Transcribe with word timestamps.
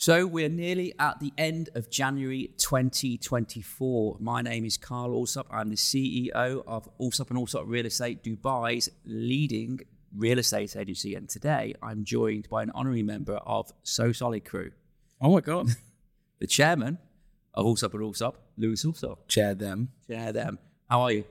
So 0.00 0.28
we're 0.28 0.48
nearly 0.48 0.94
at 1.00 1.18
the 1.18 1.32
end 1.36 1.70
of 1.74 1.90
January 1.90 2.52
2024. 2.58 4.18
My 4.20 4.42
name 4.42 4.64
is 4.64 4.76
Carl 4.76 5.10
Allsopp. 5.10 5.46
I'm 5.50 5.70
the 5.70 5.74
CEO 5.74 6.62
of 6.68 6.88
Allsopp 7.00 7.30
and 7.30 7.38
Allsopp 7.40 7.64
Real 7.66 7.84
Estate, 7.84 8.22
Dubai's 8.22 8.88
leading 9.04 9.80
real 10.16 10.38
estate 10.38 10.76
agency. 10.76 11.16
And 11.16 11.28
today 11.28 11.74
I'm 11.82 12.04
joined 12.04 12.48
by 12.48 12.62
an 12.62 12.70
honorary 12.76 13.02
member 13.02 13.38
of 13.38 13.72
So 13.82 14.12
Solid 14.12 14.44
Crew, 14.44 14.70
Oh 15.20 15.32
my 15.32 15.40
god. 15.40 15.70
the 16.38 16.46
chairman 16.46 16.98
of 17.52 17.66
Allsopp 17.66 17.92
and 17.94 18.02
Allsopp, 18.04 18.34
Lewis 18.56 18.84
Allsopp. 18.84 19.26
Chair 19.26 19.56
them. 19.56 19.88
Chair 20.06 20.32
them. 20.32 20.60
How 20.88 21.00
are 21.00 21.10
you? 21.10 21.24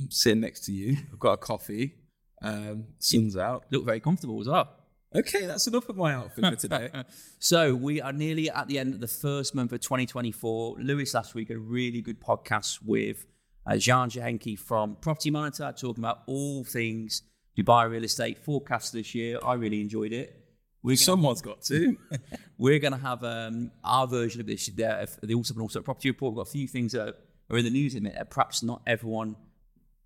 I'm 0.00 0.10
sitting 0.10 0.40
next 0.40 0.64
to 0.64 0.72
you. 0.72 0.96
I've 1.12 1.20
got 1.20 1.34
a 1.34 1.36
coffee. 1.36 1.94
Um, 2.42 2.86
sun's 2.98 3.36
out. 3.36 3.66
Look 3.70 3.84
very 3.84 4.00
comfortable 4.00 4.40
as 4.40 4.48
well. 4.48 4.70
Okay, 5.16 5.46
that's 5.46 5.66
enough 5.68 5.88
of 5.88 5.96
my 5.96 6.12
outfit 6.12 6.44
for 6.44 6.56
today. 6.56 6.90
So 7.38 7.74
we 7.74 8.00
are 8.00 8.12
nearly 8.12 8.50
at 8.50 8.68
the 8.68 8.78
end 8.78 8.94
of 8.94 9.00
the 9.00 9.08
first 9.08 9.54
month 9.54 9.72
of 9.72 9.80
2024. 9.80 10.76
Lewis 10.80 11.14
last 11.14 11.34
week 11.34 11.48
had 11.48 11.58
a 11.58 11.60
really 11.60 12.00
good 12.00 12.20
podcast 12.20 12.78
with 12.82 13.26
uh, 13.66 13.72
Zhann 13.72 14.08
Jochinke 14.08 14.58
from 14.58 14.96
Property 14.96 15.30
Monitor 15.30 15.72
talking 15.78 16.02
about 16.02 16.22
all 16.26 16.64
things 16.64 17.22
Dubai 17.56 17.88
real 17.88 18.02
estate 18.02 18.38
forecast 18.38 18.92
this 18.92 19.14
year. 19.14 19.38
I 19.44 19.54
really 19.54 19.80
enjoyed 19.80 20.12
it. 20.12 20.40
We're 20.82 20.92
gonna, 20.92 20.96
Someone's 20.96 21.42
got 21.42 21.62
to. 21.62 21.96
we're 22.58 22.78
going 22.78 22.92
to 22.92 22.98
have 22.98 23.22
um, 23.22 23.70
our 23.84 24.06
version 24.06 24.40
of 24.40 24.46
this, 24.46 24.66
there, 24.68 25.00
of 25.00 25.20
the 25.22 25.34
Allsopp 25.34 25.56
and 25.56 25.68
Allsopp 25.68 25.84
Property 25.84 26.10
Report. 26.10 26.32
We've 26.32 26.44
got 26.44 26.48
a 26.48 26.52
few 26.52 26.66
things 26.66 26.92
that 26.92 27.14
are 27.50 27.58
in 27.58 27.64
the 27.64 27.70
news 27.70 27.94
in 27.94 28.06
it 28.06 28.14
that 28.14 28.30
perhaps 28.30 28.62
not 28.62 28.82
everyone 28.86 29.36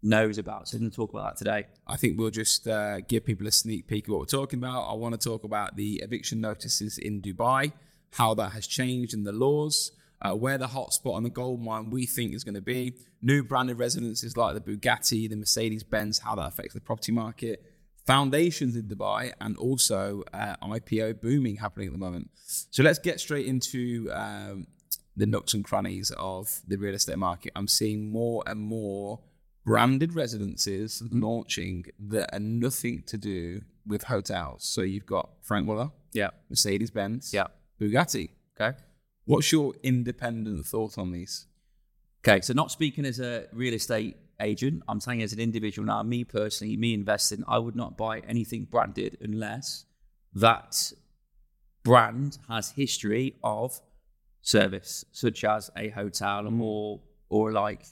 knows 0.02 0.38
about. 0.38 0.68
So 0.68 0.76
we're 0.76 0.80
going 0.80 0.90
to 0.90 0.96
talk 0.96 1.10
about 1.10 1.30
that 1.30 1.36
today. 1.36 1.66
I 1.86 1.96
think 1.96 2.18
we'll 2.18 2.30
just 2.30 2.68
uh, 2.68 3.00
give 3.00 3.24
people 3.24 3.46
a 3.46 3.52
sneak 3.52 3.86
peek 3.86 4.06
of 4.06 4.12
what 4.12 4.20
we're 4.20 4.26
talking 4.26 4.58
about. 4.58 4.88
I 4.88 4.94
want 4.94 5.20
to 5.20 5.28
talk 5.28 5.44
about 5.44 5.76
the 5.76 6.00
eviction 6.02 6.40
notices 6.40 6.98
in 6.98 7.20
Dubai, 7.20 7.72
how 8.12 8.34
that 8.34 8.52
has 8.52 8.66
changed 8.66 9.14
in 9.14 9.24
the 9.24 9.32
laws, 9.32 9.92
uh, 10.22 10.34
where 10.34 10.58
the 10.58 10.68
hotspot 10.68 11.16
and 11.16 11.26
the 11.26 11.30
gold 11.30 11.62
mine 11.62 11.90
we 11.90 12.06
think 12.06 12.34
is 12.34 12.44
going 12.44 12.54
to 12.54 12.60
be, 12.60 12.94
new 13.22 13.42
branded 13.42 13.78
residences 13.78 14.36
like 14.36 14.54
the 14.54 14.60
Bugatti, 14.60 15.28
the 15.28 15.36
Mercedes 15.36 15.82
Benz, 15.82 16.20
how 16.20 16.34
that 16.36 16.46
affects 16.46 16.74
the 16.74 16.80
property 16.80 17.12
market, 17.12 17.62
foundations 18.06 18.76
in 18.76 18.84
Dubai, 18.84 19.32
and 19.40 19.56
also 19.56 20.22
uh, 20.32 20.56
IPO 20.62 21.20
booming 21.20 21.56
happening 21.56 21.88
at 21.88 21.92
the 21.92 21.98
moment. 21.98 22.30
So 22.70 22.82
let's 22.82 22.98
get 22.98 23.20
straight 23.20 23.46
into 23.46 24.10
um, 24.12 24.66
the 25.16 25.26
nooks 25.26 25.54
and 25.54 25.64
crannies 25.64 26.12
of 26.16 26.60
the 26.66 26.76
real 26.76 26.94
estate 26.94 27.18
market. 27.18 27.52
I'm 27.54 27.68
seeing 27.68 28.10
more 28.10 28.42
and 28.46 28.60
more 28.60 29.20
branded 29.68 30.14
residences 30.14 31.02
launching 31.10 31.84
that 31.98 32.34
are 32.34 32.40
nothing 32.40 33.02
to 33.06 33.18
do 33.18 33.60
with 33.86 34.04
hotels. 34.04 34.64
So 34.64 34.80
you've 34.80 35.04
got 35.04 35.28
Franck 35.42 35.66
Muller, 35.66 35.90
Yeah. 36.14 36.30
Mercedes 36.48 36.90
Benz, 36.90 37.34
Yeah. 37.34 37.48
Bugatti. 37.78 38.30
Okay. 38.58 38.78
What's 39.26 39.52
your 39.52 39.74
independent 39.82 40.64
thought 40.64 40.96
on 40.96 41.12
these? 41.12 41.48
Okay, 42.20 42.40
so 42.40 42.54
not 42.54 42.70
speaking 42.70 43.04
as 43.04 43.20
a 43.20 43.46
real 43.52 43.74
estate 43.74 44.16
agent, 44.40 44.84
I'm 44.88 45.00
saying 45.00 45.22
as 45.22 45.34
an 45.34 45.38
individual 45.38 45.84
now, 45.84 46.02
me 46.02 46.24
personally, 46.24 46.78
me 46.78 46.94
investing, 46.94 47.44
I 47.46 47.58
would 47.58 47.76
not 47.76 47.98
buy 47.98 48.20
anything 48.20 48.64
branded 48.64 49.18
unless 49.20 49.84
that 50.32 50.94
brand 51.82 52.38
has 52.48 52.70
history 52.70 53.36
of 53.44 53.82
service, 54.40 55.04
such 55.12 55.44
as 55.44 55.70
a 55.76 55.90
hotel 55.90 56.46
or 56.46 56.50
mm. 56.52 57.00
or 57.28 57.52
like 57.52 57.84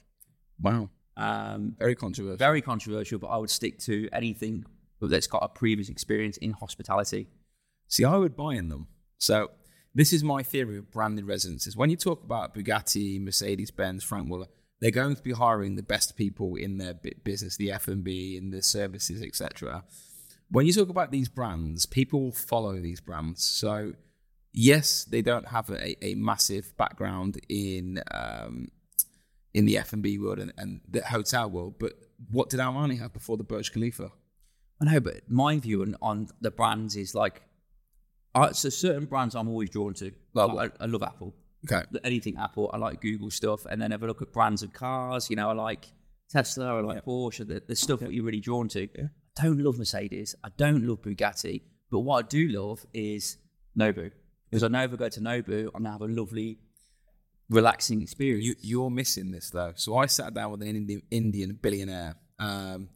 Wow, 0.59 0.89
um, 1.17 1.75
very 1.79 1.95
controversial. 1.95 2.37
very 2.37 2.61
controversial, 2.61 3.19
but 3.19 3.29
I 3.29 3.37
would 3.37 3.51
stick 3.51 3.79
to 3.81 4.09
anything 4.13 4.65
that's 5.01 5.27
got 5.27 5.43
a 5.43 5.49
previous 5.49 5.89
experience 5.89 6.37
in 6.39 6.53
hospitality. 6.53 7.29
See, 7.89 8.05
I 8.05 8.17
would 8.17 8.37
buy 8.37 8.55
in 8.55 8.69
them. 8.69 8.89
So 9.19 9.51
this 9.95 10.13
is 10.13 10.23
my 10.23 10.43
theory 10.43 10.79
of 10.79 10.91
branded 10.91 11.27
residences. 11.27 11.77
When 11.77 11.91
you 11.91 11.97
talk 11.97 12.23
about 12.23 12.55
Bugatti, 12.55 13.21
Mercedes 13.21 13.71
Benz, 13.71 14.05
Franck 14.05 14.29
Muller, 14.29 14.47
they're 14.81 14.91
going 14.91 15.17
to 15.17 15.23
be 15.23 15.33
hiring 15.33 15.77
the 15.77 15.83
best 15.83 16.17
people 16.17 16.57
in 16.57 16.77
their 16.77 16.95
business, 17.25 17.57
the 17.57 17.73
F 17.73 17.89
and 17.89 18.05
B, 18.05 18.37
in 18.37 18.51
the 18.51 18.63
services, 18.63 19.23
etc. 19.23 19.85
When 20.51 20.67
you 20.67 20.73
talk 20.73 20.91
about 20.91 21.13
these 21.13 21.29
brands, 21.29 21.87
people 21.87 22.31
follow 22.31 22.79
these 22.79 23.01
brands. 23.01 23.43
So 23.43 23.95
yes, 24.53 25.05
they 25.05 25.23
don't 25.23 25.49
have 25.49 25.71
a, 25.71 26.05
a 26.05 26.15
massive 26.15 26.77
background 26.77 27.41
in 27.49 28.03
um, 28.11 28.69
in 29.57 29.65
the 29.65 29.79
F 29.79 29.95
and 29.95 30.03
B 30.03 30.19
world 30.19 30.39
and, 30.39 30.53
and 30.59 30.83
the 30.87 31.01
hotel 31.01 31.49
world, 31.49 31.77
but 31.81 31.95
what 32.31 32.51
did 32.51 32.61
Armani 32.61 32.99
have 33.01 33.15
before 33.15 33.39
the 33.39 33.43
Burj 33.43 33.73
Khalifa? 33.73 34.11
I 34.83 34.85
know, 34.85 35.01
but 35.01 35.23
my 35.29 35.59
view 35.59 35.81
on, 35.81 35.97
on 36.03 36.29
the 36.43 36.51
brands 36.51 36.95
is 36.95 37.15
like, 37.15 37.41
uh, 38.35 38.53
so 38.53 38.69
certain 38.69 39.07
brands 39.07 39.35
I'm 39.35 39.49
always 39.49 39.71
drawn 39.71 39.95
to. 39.95 40.13
Well, 40.35 40.59
I, 40.59 40.69
I 40.79 40.85
love 40.85 41.03
Apple. 41.03 41.35
Okay. 41.65 41.87
anything 42.05 42.37
Apple. 42.37 42.71
I 42.75 42.77
like 42.77 43.01
Google 43.01 43.31
stuff, 43.31 43.65
and 43.65 43.81
then 43.81 43.93
if 43.93 44.03
I 44.03 44.07
look 44.07 44.21
at 44.21 44.31
brands 44.31 44.63
of 44.63 44.75
cars, 44.75 45.31
you 45.31 45.37
know, 45.37 45.49
I 45.49 45.55
like 45.55 45.87
Tesla, 46.29 46.77
I 46.77 46.81
like 46.83 47.07
Porsche, 47.07 47.49
the, 47.49 47.63
the 47.67 47.75
stuff 47.75 48.01
that 48.01 48.13
you're 48.13 48.27
really 48.27 48.41
drawn 48.41 48.69
to. 48.69 48.87
I 48.99 49.43
don't 49.43 49.59
love 49.59 49.79
Mercedes, 49.79 50.35
I 50.45 50.51
don't 50.59 50.87
love 50.87 51.01
Bugatti, 51.01 51.63
but 51.91 52.01
what 52.01 52.27
I 52.27 52.29
do 52.29 52.49
love 52.49 52.85
is 52.93 53.39
Nobu. 53.77 54.11
Because 54.51 54.63
I 54.63 54.69
know 54.69 54.85
if 54.85 54.93
I 54.93 54.97
go 54.97 55.09
to 55.09 55.21
Nobu, 55.21 55.71
I'm 55.75 55.83
gonna 55.83 55.93
have 55.93 56.03
a 56.03 56.09
lovely, 56.09 56.59
relaxing 57.49 58.03
experience. 58.03 58.45
You, 58.45 58.55
you're 58.61 58.91
missing 58.91 59.31
this 59.31 59.51
though. 59.51 59.73
So 59.77 59.97
I 59.97 60.07
sat 60.07 60.35
down 60.35 60.51
with 60.53 60.63
an 60.63 60.69
Indian, 60.69 61.03
Indian 61.11 61.59
billionaire 61.61 62.17
um, 62.39 62.89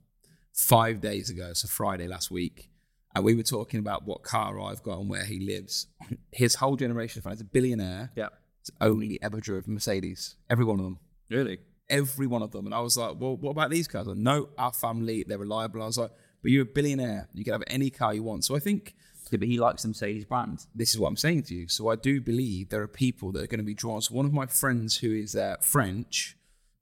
five 0.53 1.01
days 1.01 1.31
ago, 1.31 1.53
so 1.53 1.69
Friday 1.69 2.09
last 2.09 2.31
week, 2.31 2.71
and 3.15 3.25
we 3.25 3.35
were 3.35 3.43
talking 3.43 3.81
about 3.81 4.07
what 4.07 4.23
car 4.23 4.61
I've 4.61 4.83
got 4.83 4.99
and 5.01 5.11
where 5.11 5.25
he 5.25 5.41
lives. 5.41 5.87
His 6.33 6.55
whole 6.57 6.77
generation 6.77 7.19
of 7.19 7.25
friends, 7.25 7.41
a 7.41 7.45
billionaire, 7.45 8.11
yeah, 8.17 8.29
has 8.61 8.71
only 8.81 9.19
ever 9.23 9.41
drove 9.41 9.67
a 9.67 9.71
Mercedes. 9.71 10.37
Every 10.49 10.65
one 10.65 10.79
of 10.79 10.85
them. 10.85 10.99
really. 11.31 11.59
Every 11.89 12.29
one 12.29 12.43
of 12.43 12.53
them. 12.53 12.67
And 12.67 12.75
I 12.75 12.79
was 12.79 12.97
like, 12.97 13.17
well, 13.19 13.37
what 13.37 13.51
about 13.51 13.71
these 13.71 13.89
cars? 13.89 14.07
Like, 14.07 14.17
no, 14.17 14.51
our 14.57 14.73
family, 14.73 15.25
they're 15.27 15.39
reliable. 15.39 15.83
I 15.83 15.87
was 15.87 15.99
like, 15.99 16.13
but 16.41 16.53
you're 16.53 16.63
a 16.63 16.67
billionaire. 16.67 17.29
You 17.35 17.43
can 17.43 17.53
have 17.53 17.65
any 17.67 17.91
car 17.91 18.15
you 18.15 18.23
want. 18.23 18.45
So 18.45 18.55
I 18.55 18.61
think 18.61 18.95
Yeah, 19.31 19.39
but 19.39 19.49
he 19.49 19.59
likes 19.59 19.83
the 19.83 19.89
Mercedes 19.89 20.25
brand. 20.25 20.67
this 20.75 20.91
is 20.91 20.99
what 20.99 21.09
I'm 21.09 21.17
saying 21.17 21.45
to 21.45 21.55
you. 21.55 21.69
So 21.69 21.89
I 21.89 21.97
do 21.97 22.21
believe 22.21 22.69
there 22.69 22.83
are 22.83 22.89
people 22.89 23.33
that 23.33 23.43
are 23.43 23.47
going 23.47 23.61
to 23.61 23.65
be 23.65 23.75
drawn. 23.75 24.01
So 24.01 24.15
one 24.15 24.27
of 24.27 24.33
my 24.33 24.47
friends 24.47 24.99
who 24.99 25.13
is 25.13 25.37
uh, 25.37 25.57
French, 25.61 26.37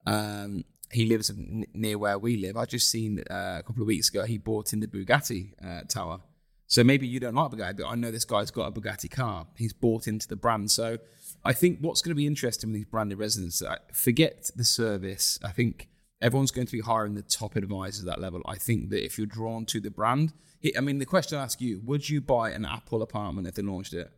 um, 0.07 0.65
he 0.91 1.07
lives 1.07 1.31
n- 1.31 1.67
near 1.75 1.99
where 1.99 2.19
we 2.19 2.37
live. 2.37 2.57
I 2.57 2.65
just 2.65 2.91
seen 2.91 3.23
uh, 3.31 3.57
a 3.59 3.63
couple 3.67 3.83
of 3.83 3.89
weeks 3.89 4.09
ago 4.09 4.25
he 4.25 4.39
bought 4.39 4.73
in 4.73 4.81
the 4.81 4.87
Bugatti 4.87 5.53
uh, 5.65 5.83
tower. 5.83 6.21
So 6.67 6.85
maybe 6.85 7.07
you 7.07 7.19
don't 7.19 7.35
like 7.35 7.51
Bugatti, 7.51 7.79
but 7.79 7.87
I 7.87 7.95
know 7.95 8.11
this 8.11 8.25
guy's 8.25 8.51
got 8.51 8.67
a 8.67 8.73
Bugatti 8.73 9.11
car. 9.11 9.47
He's 9.57 9.73
bought 9.73 10.07
into 10.07 10.29
the 10.29 10.37
brand. 10.37 10.71
So 10.71 10.99
I 11.45 11.53
think 11.55 11.79
what's 11.81 12.03
going 12.03 12.11
to 12.11 12.15
be 12.15 12.27
interesting 12.27 12.71
with 12.71 12.81
these 12.81 12.87
branded 12.87 13.19
residences, 13.19 13.67
I 13.67 13.79
forget 13.93 14.51
the 14.55 14.65
service. 14.65 15.39
I 15.43 15.51
think 15.51 15.89
everyone's 16.21 16.51
going 16.51 16.67
to 16.67 16.73
be 16.73 16.81
hiring 16.81 17.15
the 17.15 17.23
top 17.23 17.57
advisors 17.57 18.01
at 18.01 18.07
that 18.07 18.21
level. 18.21 18.43
I 18.47 18.57
think 18.57 18.91
that 18.91 19.05
if 19.05 19.17
you're 19.17 19.27
drawn 19.27 19.65
to 19.67 19.81
the 19.81 19.91
brand, 19.91 20.35
I 20.77 20.81
mean, 20.81 20.99
the 20.99 21.07
question 21.07 21.39
I 21.39 21.43
ask 21.43 21.61
you: 21.61 21.81
Would 21.85 22.09
you 22.09 22.21
buy 22.21 22.51
an 22.51 22.65
Apple 22.65 23.03
apartment 23.03 23.47
if 23.47 23.55
they 23.55 23.63
launched 23.63 23.95
it? 23.95 24.11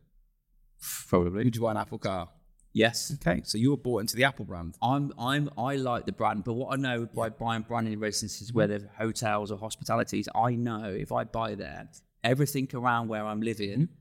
Probably. 1.07 1.43
Would 1.43 1.55
you 1.55 1.61
buy 1.61 1.71
an 1.71 1.77
Apple 1.77 1.99
car? 1.99 2.29
Yes. 2.73 3.13
Okay, 3.15 3.41
so 3.43 3.57
you 3.57 3.71
were 3.71 3.77
bought 3.77 3.99
into 3.99 4.15
the 4.15 4.23
Apple 4.23 4.45
brand. 4.45 4.75
I'm 4.81 5.11
I'm 5.19 5.49
I 5.57 5.75
like 5.75 6.05
the 6.05 6.13
brand, 6.13 6.43
but 6.43 6.53
what 6.53 6.73
I 6.73 6.77
know 6.77 7.05
by 7.05 7.29
buying 7.29 7.63
brand 7.63 7.67
branded 7.67 7.99
residences, 7.99 8.47
mm-hmm. 8.49 8.57
whether 8.57 8.89
hotels 8.97 9.51
or 9.51 9.57
hospitalities, 9.57 10.27
I 10.33 10.55
know 10.55 10.85
if 10.85 11.11
I 11.11 11.25
buy 11.25 11.55
there, 11.55 11.89
everything 12.23 12.69
around 12.73 13.09
where 13.09 13.25
I'm 13.25 13.41
living, 13.41 13.71
mm-hmm. 13.71 13.93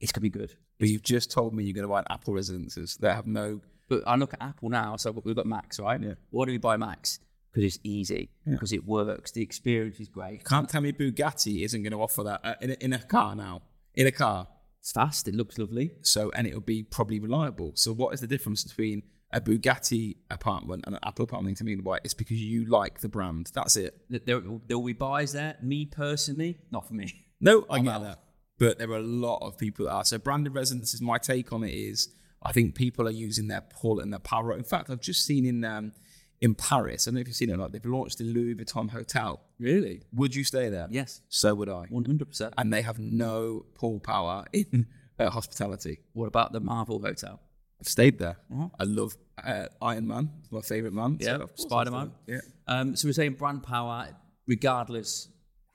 it's 0.00 0.12
gonna 0.12 0.22
be 0.22 0.30
good. 0.30 0.54
But 0.80 0.88
you've 0.88 1.02
just 1.02 1.30
told 1.30 1.54
me 1.54 1.62
you're 1.62 1.74
going 1.74 1.86
to 1.86 1.88
buy 1.88 2.00
an 2.00 2.06
Apple 2.08 2.32
residences 2.32 2.96
that 3.00 3.14
have 3.14 3.26
no. 3.26 3.60
But 3.88 4.02
I 4.06 4.16
look 4.16 4.32
at 4.32 4.40
Apple 4.42 4.70
now, 4.70 4.96
so 4.96 5.10
we've 5.10 5.36
got 5.36 5.44
Macs, 5.44 5.78
right? 5.78 6.02
Yeah. 6.02 6.14
Why 6.30 6.46
do 6.46 6.52
we 6.52 6.58
buy 6.58 6.78
Macs? 6.78 7.20
Because 7.52 7.74
it's 7.74 7.84
easy, 7.84 8.30
because 8.46 8.72
it 8.72 8.86
works, 8.86 9.32
the 9.32 9.42
experience 9.42 9.98
is 9.98 10.08
great. 10.08 10.44
Can't 10.44 10.68
tell 10.68 10.80
me 10.80 10.92
Bugatti 10.92 11.64
isn't 11.64 11.82
going 11.82 11.92
to 11.92 12.00
offer 12.00 12.22
that 12.22 12.40
uh, 12.44 12.54
in, 12.60 12.70
a, 12.70 12.76
in 12.80 12.92
a 12.92 12.98
car 12.98 13.34
now. 13.34 13.62
In 13.94 14.06
a 14.06 14.12
car. 14.12 14.46
It's 14.78 14.92
fast, 14.92 15.26
it 15.26 15.34
looks 15.34 15.58
lovely. 15.58 15.90
So, 16.02 16.30
and 16.34 16.46
it'll 16.46 16.60
be 16.60 16.84
probably 16.84 17.18
reliable. 17.18 17.72
So, 17.74 17.92
what 17.92 18.14
is 18.14 18.20
the 18.20 18.28
difference 18.28 18.62
between 18.62 19.02
a 19.32 19.40
Bugatti 19.40 20.16
apartment 20.30 20.84
and 20.86 20.94
an 20.94 21.00
Apple 21.04 21.24
apartment 21.24 21.56
to 21.58 21.64
me? 21.64 21.76
Why? 21.76 21.98
It's 22.04 22.14
because 22.14 22.40
you 22.40 22.66
like 22.66 23.00
the 23.00 23.08
brand. 23.08 23.50
That's 23.52 23.76
it. 23.76 24.00
There, 24.08 24.40
there 24.68 24.78
will 24.78 24.86
be 24.86 24.92
buyers 24.92 25.32
there. 25.32 25.56
Me 25.60 25.86
personally, 25.86 26.58
not 26.70 26.86
for 26.86 26.94
me. 26.94 27.26
No, 27.40 27.66
I 27.68 27.78
I'm 27.78 27.84
get 27.84 27.94
out. 27.94 28.02
that. 28.02 28.18
But 28.58 28.78
there 28.78 28.90
are 28.90 28.98
a 28.98 29.02
lot 29.02 29.38
of 29.42 29.58
people 29.58 29.86
that 29.86 29.92
are. 29.92 30.04
So 30.04 30.18
branded 30.18 30.54
residences, 30.54 31.00
my 31.00 31.18
take 31.18 31.52
on 31.52 31.64
it 31.64 31.74
is 31.74 32.10
I 32.42 32.52
think 32.52 32.74
people 32.74 33.06
are 33.06 33.12
using 33.12 33.48
their 33.48 33.60
pull 33.60 34.00
and 34.00 34.12
their 34.12 34.20
power. 34.20 34.56
In 34.56 34.64
fact, 34.64 34.88
I've 34.88 35.00
just 35.00 35.24
seen 35.24 35.44
in 35.44 35.64
um, 35.64 35.92
in 36.40 36.54
Paris, 36.54 37.06
I 37.06 37.10
don't 37.10 37.16
know 37.16 37.20
if 37.20 37.26
you've 37.28 37.36
seen 37.36 37.50
it 37.50 37.54
or 37.54 37.56
not, 37.58 37.72
they've 37.72 37.84
launched 37.84 38.18
the 38.18 38.24
Louis 38.24 38.54
Vuitton 38.54 38.90
hotel. 38.90 39.40
Really? 39.58 40.02
Would 40.14 40.34
you 40.34 40.44
stay 40.44 40.68
there? 40.70 40.86
Yes, 40.90 41.20
So 41.28 41.54
would 41.54 41.68
I. 41.68 41.84
one 41.90 42.04
hundred 42.04 42.28
percent. 42.28 42.54
And 42.56 42.72
they 42.72 42.82
have 42.82 42.98
no 42.98 43.66
pull 43.74 44.00
power 44.00 44.44
in 44.52 44.86
uh, 45.18 45.28
hospitality. 45.30 46.00
What 46.14 46.26
about 46.26 46.52
the 46.52 46.60
Marvel 46.60 46.98
Hotel? 47.00 47.40
I've 47.80 47.88
stayed 47.88 48.18
there. 48.18 48.36
Uh-huh. 48.52 48.68
I 48.78 48.84
love 48.84 49.16
uh, 49.42 49.66
Iron 49.82 50.06
Man, 50.06 50.30
my 50.50 50.60
favorite 50.60 50.92
man. 50.92 51.18
Yeah, 51.20 51.36
of 51.36 51.50
Spider-Man. 51.56 52.12
stay 52.24 52.32
there. 52.34 52.42
Um, 52.66 52.94
so 52.96 53.08
we're 53.08 53.12
saying 53.12 53.34
brand 53.34 53.62
power, 53.62 54.08
regardless, 54.46 55.28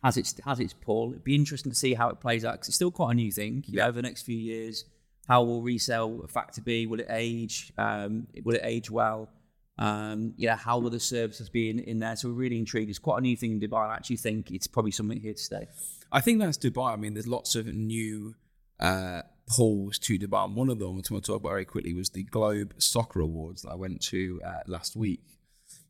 has 0.03 0.17
its 0.17 0.35
has 0.45 0.59
its 0.59 0.73
pull. 0.73 1.11
It'd 1.11 1.23
be 1.23 1.35
interesting 1.35 1.71
to 1.71 1.77
see 1.77 1.93
how 1.95 2.09
it 2.09 2.19
plays 2.19 2.45
out 2.45 2.53
because 2.53 2.67
it's 2.69 2.75
still 2.75 2.91
quite 2.91 3.11
a 3.11 3.15
new 3.15 3.31
thing. 3.31 3.63
You 3.67 3.77
know, 3.77 3.87
over 3.87 3.93
the 3.93 4.01
next 4.03 4.21
few 4.23 4.37
years, 4.37 4.85
how 5.27 5.43
will 5.43 5.61
resale 5.63 6.25
factor 6.29 6.61
be? 6.61 6.85
Will 6.85 6.99
it 6.99 7.07
age? 7.09 7.71
Um, 7.77 8.27
will 8.43 8.55
it 8.55 8.61
age 8.63 8.91
well? 8.91 9.29
Um, 9.77 10.33
yeah, 10.37 10.55
how 10.55 10.79
will 10.79 10.89
the 10.89 10.99
services 10.99 11.49
be 11.49 11.69
in, 11.69 11.79
in 11.79 11.99
there? 11.99 12.15
So 12.15 12.29
we're 12.29 12.35
really 12.35 12.57
intrigued. 12.57 12.89
It's 12.89 12.99
quite 12.99 13.19
a 13.19 13.21
new 13.21 13.35
thing 13.35 13.51
in 13.51 13.59
Dubai. 13.59 13.89
I 13.89 13.95
actually 13.95 14.17
think 14.17 14.51
it's 14.51 14.67
probably 14.67 14.91
something 14.91 15.19
here 15.19 15.33
to 15.33 15.41
stay. 15.41 15.67
I 16.11 16.21
think 16.21 16.39
that's 16.39 16.57
Dubai. 16.57 16.93
I 16.93 16.95
mean, 16.95 17.13
there's 17.13 17.27
lots 17.27 17.55
of 17.55 17.67
new 17.67 18.35
uh, 18.79 19.21
pulls 19.47 19.99
to 19.99 20.17
Dubai. 20.17 20.51
One 20.53 20.69
of 20.69 20.79
them, 20.79 20.95
which 20.95 21.09
I'm 21.09 21.15
going 21.15 21.21
to 21.23 21.27
talk 21.27 21.41
about 21.41 21.49
very 21.49 21.65
quickly, 21.65 21.93
was 21.93 22.09
the 22.09 22.23
Globe 22.23 22.73
Soccer 22.77 23.19
Awards 23.19 23.63
that 23.63 23.71
I 23.71 23.75
went 23.75 24.01
to 24.03 24.41
uh, 24.45 24.59
last 24.67 24.95
week. 24.95 25.23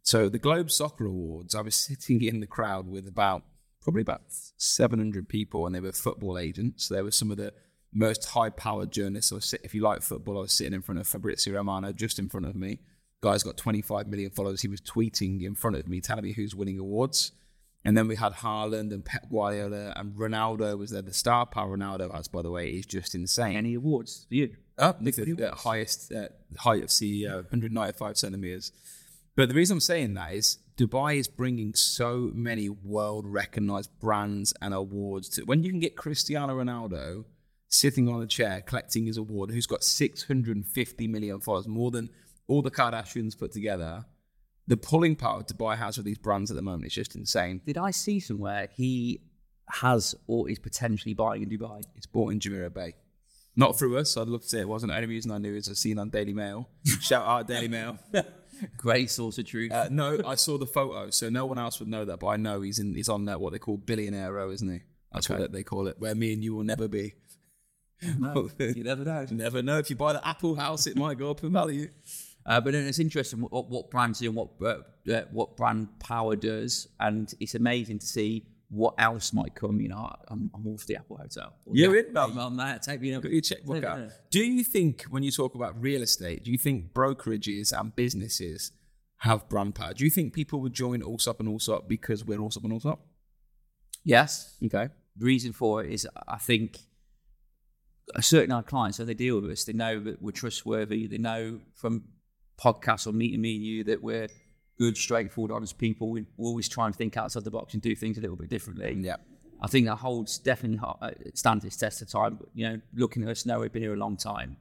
So 0.01 0.29
the 0.29 0.39
Globe 0.39 0.71
Soccer 0.71 1.05
Awards, 1.05 1.53
I 1.55 1.61
was 1.61 1.75
sitting 1.87 2.23
in 2.23 2.39
the 2.39 2.47
crowd 2.47 2.87
with 2.87 3.07
about 3.07 3.43
probably 3.81 4.01
about 4.01 4.23
700 4.29 5.29
people, 5.29 5.65
and 5.65 5.75
they 5.75 5.79
were 5.79 5.91
football 5.91 6.39
agents. 6.39 6.89
There 6.89 7.03
were 7.03 7.11
some 7.11 7.29
of 7.29 7.37
the 7.37 7.53
most 7.93 8.25
high-powered 8.25 8.91
journalists. 8.91 9.29
So 9.29 9.57
if 9.63 9.75
you 9.75 9.81
like 9.81 10.01
football, 10.01 10.39
I 10.39 10.41
was 10.41 10.53
sitting 10.53 10.73
in 10.73 10.81
front 10.81 10.99
of 10.99 11.07
Fabrizio 11.07 11.53
Romano, 11.53 11.93
just 11.93 12.17
in 12.17 12.27
front 12.27 12.47
of 12.47 12.55
me. 12.55 12.79
Guy's 13.25 13.41
got 13.41 13.57
25 13.57 14.07
million 14.07 14.29
followers. 14.29 14.61
He 14.61 14.67
was 14.67 14.81
tweeting 14.81 15.43
in 15.43 15.55
front 15.55 15.75
of 15.75 15.87
me, 15.87 15.99
telling 15.99 16.23
me 16.23 16.33
who's 16.33 16.53
winning 16.53 16.77
awards. 16.77 17.31
And 17.83 17.97
then 17.97 18.07
we 18.07 18.15
had 18.15 18.33
Haaland 18.33 18.93
and 18.93 19.03
Pep 19.03 19.29
Guardiola 19.31 19.93
and 19.95 20.13
Ronaldo 20.13 20.77
was 20.77 20.91
there. 20.91 21.01
The 21.01 21.13
star 21.13 21.47
power 21.47 21.75
Ronaldo 21.75 22.13
has, 22.13 22.27
by 22.27 22.43
the 22.43 22.51
way, 22.51 22.69
is 22.69 22.85
just 22.85 23.15
insane. 23.15 23.55
Any 23.55 23.73
awards 23.73 24.27
for 24.29 24.35
you? 24.35 24.55
Up, 24.77 25.03
the, 25.03 25.11
the 25.11 25.55
highest 25.55 26.11
uh, 26.11 26.27
height 26.57 26.83
of 26.83 26.89
CEO, 26.89 27.35
195 27.35 28.17
centimeters. 28.17 28.71
But 29.35 29.49
the 29.49 29.55
reason 29.55 29.75
I'm 29.75 29.81
saying 29.81 30.13
that 30.13 30.33
is 30.33 30.59
Dubai 30.77 31.17
is 31.17 31.27
bringing 31.27 31.73
so 31.73 32.31
many 32.33 32.69
world 32.69 33.25
recognized 33.27 33.89
brands 33.99 34.53
and 34.61 34.73
awards. 34.73 35.29
To, 35.29 35.43
when 35.43 35.63
you 35.63 35.71
can 35.71 35.79
get 35.79 35.95
Cristiano 35.95 36.55
Ronaldo 36.55 37.25
sitting 37.69 38.07
on 38.07 38.21
a 38.21 38.27
chair 38.27 38.61
collecting 38.61 39.07
his 39.07 39.17
award, 39.17 39.51
who's 39.51 39.65
got 39.65 39.83
650 39.83 41.07
million 41.07 41.39
followers, 41.39 41.67
more 41.67 41.91
than 41.91 42.09
all 42.47 42.61
the 42.61 42.71
Kardashians 42.71 43.37
put 43.37 43.51
together, 43.51 44.05
the 44.67 44.77
pulling 44.77 45.15
power 45.15 45.43
Dubai 45.43 45.77
has 45.77 45.97
with 45.97 46.05
these 46.05 46.17
brands 46.17 46.49
at 46.51 46.55
the 46.55 46.61
moment 46.63 46.85
is 46.85 46.93
just 46.93 47.15
insane. 47.15 47.61
Did 47.65 47.77
I 47.77 47.91
see 47.91 48.19
somewhere 48.19 48.69
he 48.75 49.21
has 49.69 50.15
or 50.27 50.49
is 50.49 50.59
potentially 50.59 51.13
buying 51.13 51.43
in 51.43 51.49
Dubai? 51.49 51.83
It's 51.95 52.05
bought 52.07 52.31
in 52.33 52.39
Jumeirah 52.39 52.73
Bay. 52.73 52.95
Not 53.55 53.79
through 53.79 53.97
us. 53.97 54.17
I'd 54.17 54.27
love 54.27 54.41
to 54.41 54.47
say 54.49 54.59
it 54.59 54.67
wasn't. 54.67 54.91
The 54.91 54.95
only 54.97 55.07
reason 55.07 55.31
I 55.31 55.37
knew 55.37 55.55
is 55.55 55.69
I 55.69 55.73
seen 55.73 55.97
on 55.97 56.09
Daily 56.09 56.33
Mail. 56.33 56.67
Shout 57.01 57.25
out 57.25 57.47
Daily 57.47 57.69
Mail. 57.69 57.97
Great 58.77 59.09
source 59.09 59.37
of 59.37 59.45
truth. 59.45 59.71
Uh, 59.71 59.87
no, 59.91 60.19
I 60.25 60.35
saw 60.35 60.57
the 60.57 60.65
photo, 60.65 61.09
so 61.09 61.29
no 61.29 61.45
one 61.45 61.57
else 61.57 61.79
would 61.79 61.87
know 61.89 62.03
that, 62.05 62.19
but 62.19 62.27
I 62.27 62.37
know 62.37 62.61
he's 62.61 62.79
in. 62.79 62.93
He's 62.95 63.07
on 63.09 63.25
that 63.25 63.39
what 63.39 63.53
they 63.53 63.59
call 63.59 63.77
billionaire 63.77 64.33
row, 64.33 64.49
isn't 64.51 64.69
he? 64.69 64.81
That's 65.13 65.29
Okay. 65.29 65.39
what 65.39 65.51
they 65.53 65.63
call 65.63 65.87
it. 65.87 65.95
Where 65.99 66.15
me 66.15 66.33
and 66.33 66.43
you 66.43 66.53
will 66.55 66.63
never 66.63 66.87
be. 66.89 67.13
No, 68.17 68.49
you 68.59 68.83
never 68.83 69.05
know. 69.05 69.25
You 69.29 69.37
never 69.37 69.61
know. 69.61 69.77
If 69.77 69.89
you 69.89 69.95
buy 69.95 70.13
the 70.13 70.25
Apple 70.27 70.55
house, 70.55 70.85
it 70.87 70.97
might 70.97 71.17
go 71.17 71.31
up 71.31 71.43
in 71.43 71.51
value. 71.53 71.87
Uh, 72.45 72.61
but 72.61 72.73
then 72.73 72.85
it's 72.85 72.99
interesting 72.99 73.41
what, 73.41 73.69
what, 73.69 73.89
brands 73.89 74.19
do 74.19 74.27
and 74.27 74.35
what 74.35 74.49
uh, 74.61 75.11
uh, 75.11 75.23
what 75.31 75.57
brand 75.57 75.87
power 75.99 76.35
does, 76.35 76.87
and 76.99 77.33
it's 77.39 77.55
amazing 77.55 77.97
to 77.99 78.05
see 78.05 78.45
what 78.69 78.93
else 78.99 79.33
might 79.33 79.55
come. 79.55 79.81
You 79.81 79.89
know, 79.89 80.15
I'm, 80.27 80.51
I'm 80.53 80.67
all 80.67 80.77
for 80.77 80.85
the 80.85 80.97
Apple 80.97 81.17
Hotel. 81.17 81.53
You're 81.71 81.97
in, 81.97 82.15
I'm, 82.15 82.37
I'm 82.37 82.55
there. 82.55 82.79
Take 82.79 83.01
me. 83.01 83.07
You 83.07 83.15
know, 83.15 83.21
Got 83.21 83.31
your 83.31 83.41
checkbook 83.41 83.83
out. 83.83 84.11
Do 84.29 84.43
you 84.43 84.63
think 84.63 85.03
when 85.03 85.23
you 85.23 85.31
talk 85.31 85.55
about 85.55 85.81
real 85.81 86.03
estate, 86.03 86.43
do 86.43 86.51
you 86.51 86.57
think 86.57 86.93
brokerages 86.93 87.77
and 87.77 87.95
businesses 87.95 88.71
have 89.19 89.49
brand 89.49 89.73
power? 89.73 89.93
Do 89.93 90.03
you 90.03 90.11
think 90.11 90.33
people 90.33 90.61
would 90.61 90.73
join 90.73 91.01
Allsopp 91.01 91.39
and 91.39 91.49
Allsopp 91.49 91.87
because 91.87 92.23
we're 92.23 92.37
Allsopp 92.37 92.63
and 92.63 92.73
Allsopp? 92.73 92.99
Yes. 94.03 94.55
Okay. 94.63 94.89
The 95.17 95.25
reason 95.25 95.51
for 95.51 95.83
it 95.83 95.91
is 95.91 96.07
I 96.27 96.37
think 96.37 96.77
a 98.13 98.21
certain 98.21 98.51
our 98.51 98.61
clients, 98.61 98.97
so 98.97 99.05
they 99.05 99.15
deal 99.15 99.41
with 99.41 99.49
us, 99.49 99.63
they 99.63 99.73
know 99.73 99.99
that 100.01 100.21
we're 100.21 100.31
trustworthy. 100.31 101.07
They 101.07 101.17
know 101.17 101.59
from 101.73 102.03
podcasts 102.57 103.07
or 103.07 103.11
meeting 103.13 103.41
me 103.41 103.55
and 103.55 103.63
you 103.65 103.83
that 103.85 104.01
we're 104.01 104.27
good, 104.77 104.97
straightforward, 104.97 105.51
honest 105.51 105.77
people. 105.77 106.09
We 106.09 106.25
always 106.37 106.67
try 106.67 106.85
and 106.85 106.95
think 106.95 107.17
outside 107.17 107.43
the 107.43 107.51
box 107.51 107.73
and 107.73 107.81
do 107.81 107.95
things 107.95 108.17
a 108.17 108.21
little 108.21 108.35
bit 108.35 108.49
differently. 108.49 108.95
Yeah. 108.99 109.17
I 109.61 109.67
think 109.67 109.85
that 109.87 109.95
holds 109.97 110.37
definitely 110.37 110.79
uh, 111.01 111.11
stands 111.33 111.63
its 111.63 111.77
test 111.77 112.01
of 112.01 112.09
time. 112.09 112.35
But, 112.35 112.49
you 112.53 112.67
know, 112.69 112.81
looking 112.93 113.23
at 113.23 113.29
us 113.29 113.45
now, 113.45 113.59
we've 113.61 113.71
been 113.71 113.81
here 113.83 113.93
a 113.93 113.97
long 113.97 114.17
time. 114.17 114.57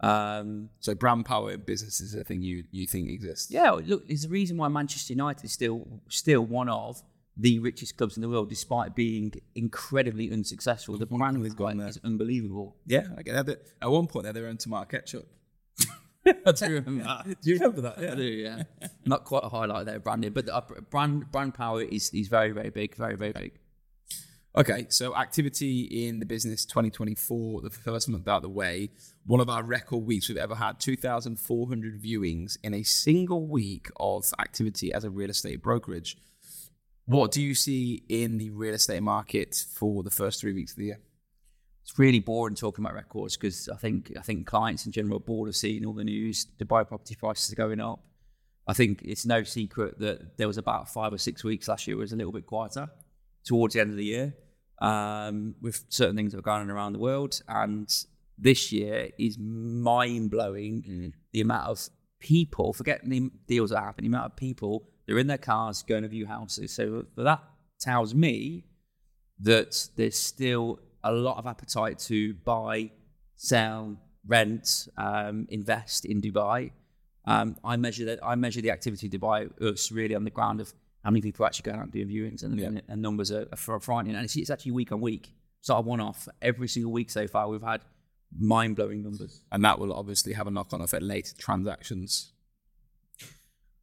Um, 0.00 0.68
So 0.80 0.94
brand 0.94 1.24
power 1.24 1.52
in 1.52 1.60
business 1.60 2.00
is 2.00 2.14
a 2.14 2.22
thing 2.22 2.42
you 2.42 2.64
you 2.70 2.86
think 2.86 3.08
exists. 3.08 3.50
yeah, 3.50 3.70
look, 3.70 4.06
there's 4.06 4.26
a 4.26 4.28
reason 4.28 4.58
why 4.58 4.68
Manchester 4.68 5.14
United 5.14 5.44
is 5.44 5.52
still 5.52 6.02
still 6.10 6.44
one 6.44 6.68
of 6.68 7.02
the 7.38 7.58
richest 7.60 7.96
clubs 7.96 8.16
in 8.16 8.22
the 8.22 8.28
world, 8.28 8.48
despite 8.48 8.94
being 8.94 9.32
incredibly 9.54 10.30
unsuccessful. 10.30 10.96
The 10.98 11.06
brand 11.06 11.56
gone 11.56 11.78
there. 11.78 11.88
is 11.88 11.98
unbelievable. 12.04 12.76
Yeah, 12.86 13.06
I 13.16 13.22
get 13.22 13.46
that. 13.46 13.58
At 13.80 13.90
one 13.90 14.06
point, 14.06 14.24
they 14.24 14.28
had 14.28 14.36
their 14.36 14.46
own 14.48 14.56
tomato 14.58 14.86
ketchup. 14.86 15.26
I 16.46 16.52
do 16.52 16.66
remember 16.74 17.04
that. 17.04 17.40
Do 17.40 17.50
you 17.50 17.56
remember 17.56 17.80
that? 17.82 17.98
I 18.12 18.14
do, 18.14 18.22
yeah. 18.22 18.62
Not 19.04 19.24
quite 19.24 19.44
a 19.44 19.48
highlight 19.48 19.86
there, 19.86 19.98
branding, 19.98 20.32
but 20.32 20.48
uh, 20.48 20.60
brand 20.90 21.30
brand 21.30 21.54
power 21.54 21.82
is 21.82 22.10
is 22.10 22.28
very 22.28 22.50
very 22.50 22.70
big, 22.70 22.94
very 22.96 23.16
very 23.16 23.32
big. 23.32 23.52
Okay, 24.58 24.86
so 24.88 25.14
activity 25.14 25.82
in 25.82 26.18
the 26.18 26.24
business 26.24 26.64
2024, 26.64 27.60
the 27.60 27.68
first 27.68 28.08
month 28.08 28.26
out 28.26 28.36
of 28.36 28.42
the 28.42 28.48
way, 28.48 28.88
one 29.26 29.38
of 29.38 29.50
our 29.50 29.62
record 29.62 29.98
weeks 29.98 30.30
we've 30.30 30.38
ever 30.38 30.54
had 30.54 30.80
2,400 30.80 32.02
viewings 32.02 32.56
in 32.62 32.72
a 32.72 32.82
single 32.82 33.46
week 33.46 33.88
of 34.00 34.24
activity 34.38 34.94
as 34.94 35.04
a 35.04 35.10
real 35.10 35.28
estate 35.28 35.62
brokerage. 35.62 36.16
What 37.04 37.32
do 37.32 37.42
you 37.42 37.54
see 37.54 38.02
in 38.08 38.38
the 38.38 38.48
real 38.48 38.72
estate 38.72 39.02
market 39.02 39.62
for 39.74 40.02
the 40.02 40.10
first 40.10 40.40
three 40.40 40.54
weeks 40.54 40.72
of 40.72 40.78
the 40.78 40.84
year? 40.86 41.00
It's 41.86 41.96
really 41.96 42.18
boring 42.18 42.56
talking 42.56 42.84
about 42.84 42.94
records 42.94 43.36
because 43.36 43.68
I 43.68 43.76
think 43.76 44.12
I 44.18 44.22
think 44.22 44.44
clients 44.44 44.86
in 44.86 44.92
general 44.92 45.18
are 45.18 45.20
bored 45.20 45.48
of 45.48 45.54
seeing 45.54 45.86
all 45.86 45.92
the 45.92 46.02
news. 46.02 46.46
Dubai 46.58 46.86
property 46.86 47.14
prices 47.14 47.52
are 47.52 47.56
going 47.56 47.80
up. 47.80 48.00
I 48.66 48.72
think 48.72 49.02
it's 49.04 49.24
no 49.24 49.44
secret 49.44 50.00
that 50.00 50.36
there 50.36 50.48
was 50.48 50.58
about 50.58 50.88
five 50.88 51.12
or 51.12 51.18
six 51.18 51.44
weeks 51.44 51.68
last 51.68 51.86
year 51.86 51.96
was 51.96 52.12
a 52.12 52.16
little 52.16 52.32
bit 52.32 52.44
quieter 52.44 52.88
towards 53.44 53.74
the 53.74 53.80
end 53.80 53.90
of 53.90 53.96
the 53.96 54.04
year 54.04 54.34
um, 54.80 55.54
with 55.62 55.84
certain 55.88 56.16
things 56.16 56.32
that 56.32 56.38
were 56.38 56.42
going 56.42 56.62
on 56.62 56.70
around 56.70 56.92
the 56.92 56.98
world. 56.98 57.40
And 57.46 57.88
this 58.36 58.72
year 58.72 59.10
is 59.16 59.38
mind 59.38 60.32
blowing 60.32 61.12
the 61.32 61.40
amount 61.40 61.68
of 61.68 61.88
people, 62.18 62.72
forget 62.72 63.00
the 63.04 63.30
deals 63.46 63.70
that 63.70 63.78
happen, 63.78 64.02
the 64.02 64.08
amount 64.08 64.32
of 64.32 64.36
people 64.36 64.88
that 65.06 65.14
are 65.14 65.20
in 65.20 65.28
their 65.28 65.38
cars 65.38 65.84
going 65.84 66.02
to 66.02 66.08
view 66.08 66.26
houses. 66.26 66.74
So 66.74 67.04
that 67.16 67.44
tells 67.78 68.12
me 68.12 68.64
that 69.38 69.88
there's 69.94 70.18
still 70.18 70.80
a 71.10 71.12
lot 71.12 71.38
of 71.38 71.46
appetite 71.46 71.98
to 72.10 72.34
buy, 72.34 72.90
sell, 73.36 73.96
rent, 74.26 74.88
um, 74.96 75.46
invest 75.50 76.04
in 76.04 76.20
Dubai. 76.20 76.72
Um, 77.24 77.56
I 77.64 77.76
measure 77.76 78.04
that. 78.06 78.18
I 78.24 78.34
measure 78.36 78.60
the 78.60 78.70
activity 78.70 79.06
in 79.06 79.12
Dubai 79.12 79.38
us 79.62 79.90
really 79.90 80.14
on 80.14 80.24
the 80.24 80.30
ground 80.30 80.60
of 80.60 80.72
how 81.04 81.10
many 81.10 81.22
people 81.22 81.44
are 81.44 81.48
actually 81.48 81.66
going 81.70 81.78
out 81.78 81.84
and 81.84 81.92
doing 81.92 82.08
viewings, 82.08 82.42
and, 82.42 82.58
Yeah. 82.58 82.80
and, 82.88 83.00
numbers 83.02 83.30
are, 83.30 83.46
are 83.52 83.80
frightening. 83.80 84.14
And 84.16 84.24
it's, 84.24 84.36
it's 84.36 84.50
actually 84.50 84.72
week 84.72 84.90
on 84.92 85.00
week. 85.00 85.34
It's 85.60 85.68
not 85.68 85.78
a 85.78 85.82
one-off. 85.82 86.28
Every 86.42 86.68
single 86.68 86.92
week 86.92 87.10
so 87.10 87.26
far, 87.28 87.48
we've 87.48 87.62
had 87.62 87.82
mind-blowing 88.38 89.02
numbers. 89.02 89.42
And 89.52 89.64
that 89.64 89.78
will 89.78 89.92
obviously 89.92 90.32
have 90.32 90.46
a 90.46 90.50
knock 90.50 90.72
on 90.72 90.80
effect 90.80 91.02
later 91.02 91.34
transactions. 91.38 92.32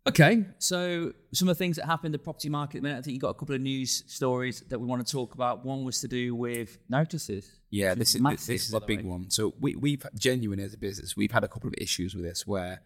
Okay, 0.06 0.46
so 0.60 1.14
some 1.32 1.48
of 1.48 1.56
the 1.56 1.60
things 1.60 1.78
that 1.78 1.86
happened 1.86 2.08
in 2.08 2.12
the 2.12 2.20
property 2.20 2.50
market. 2.50 2.78
at 2.78 2.82
the 2.82 2.90
minute, 2.90 3.00
I 3.00 3.02
think 3.02 3.14
you 3.14 3.22
got 3.22 3.30
a 3.30 3.34
couple 3.36 3.56
of 3.56 3.62
news 3.62 4.04
stories 4.08 4.60
that 4.68 4.78
we 4.78 4.86
want 4.86 5.06
to 5.06 5.10
talk 5.10 5.34
about. 5.34 5.64
One 5.64 5.86
was 5.86 6.02
to 6.02 6.10
do 6.10 6.36
with 6.36 6.78
notices. 6.90 7.50
Yeah, 7.70 7.96
this 7.96 8.14
is 8.14 8.22
massive, 8.22 8.48
this 8.48 8.68
is 8.68 8.74
a 8.74 8.82
big 8.82 9.00
way. 9.00 9.10
one. 9.10 9.30
So 9.30 9.54
we 9.62 9.76
we've 9.76 10.06
genuine 10.16 10.60
as 10.60 10.74
a 10.74 10.78
business, 10.78 11.16
we've 11.16 11.32
had 11.32 11.46
a 11.46 11.48
couple 11.48 11.70
of 11.70 11.76
issues 11.78 12.16
with 12.16 12.26
this 12.26 12.46
where 12.46 12.82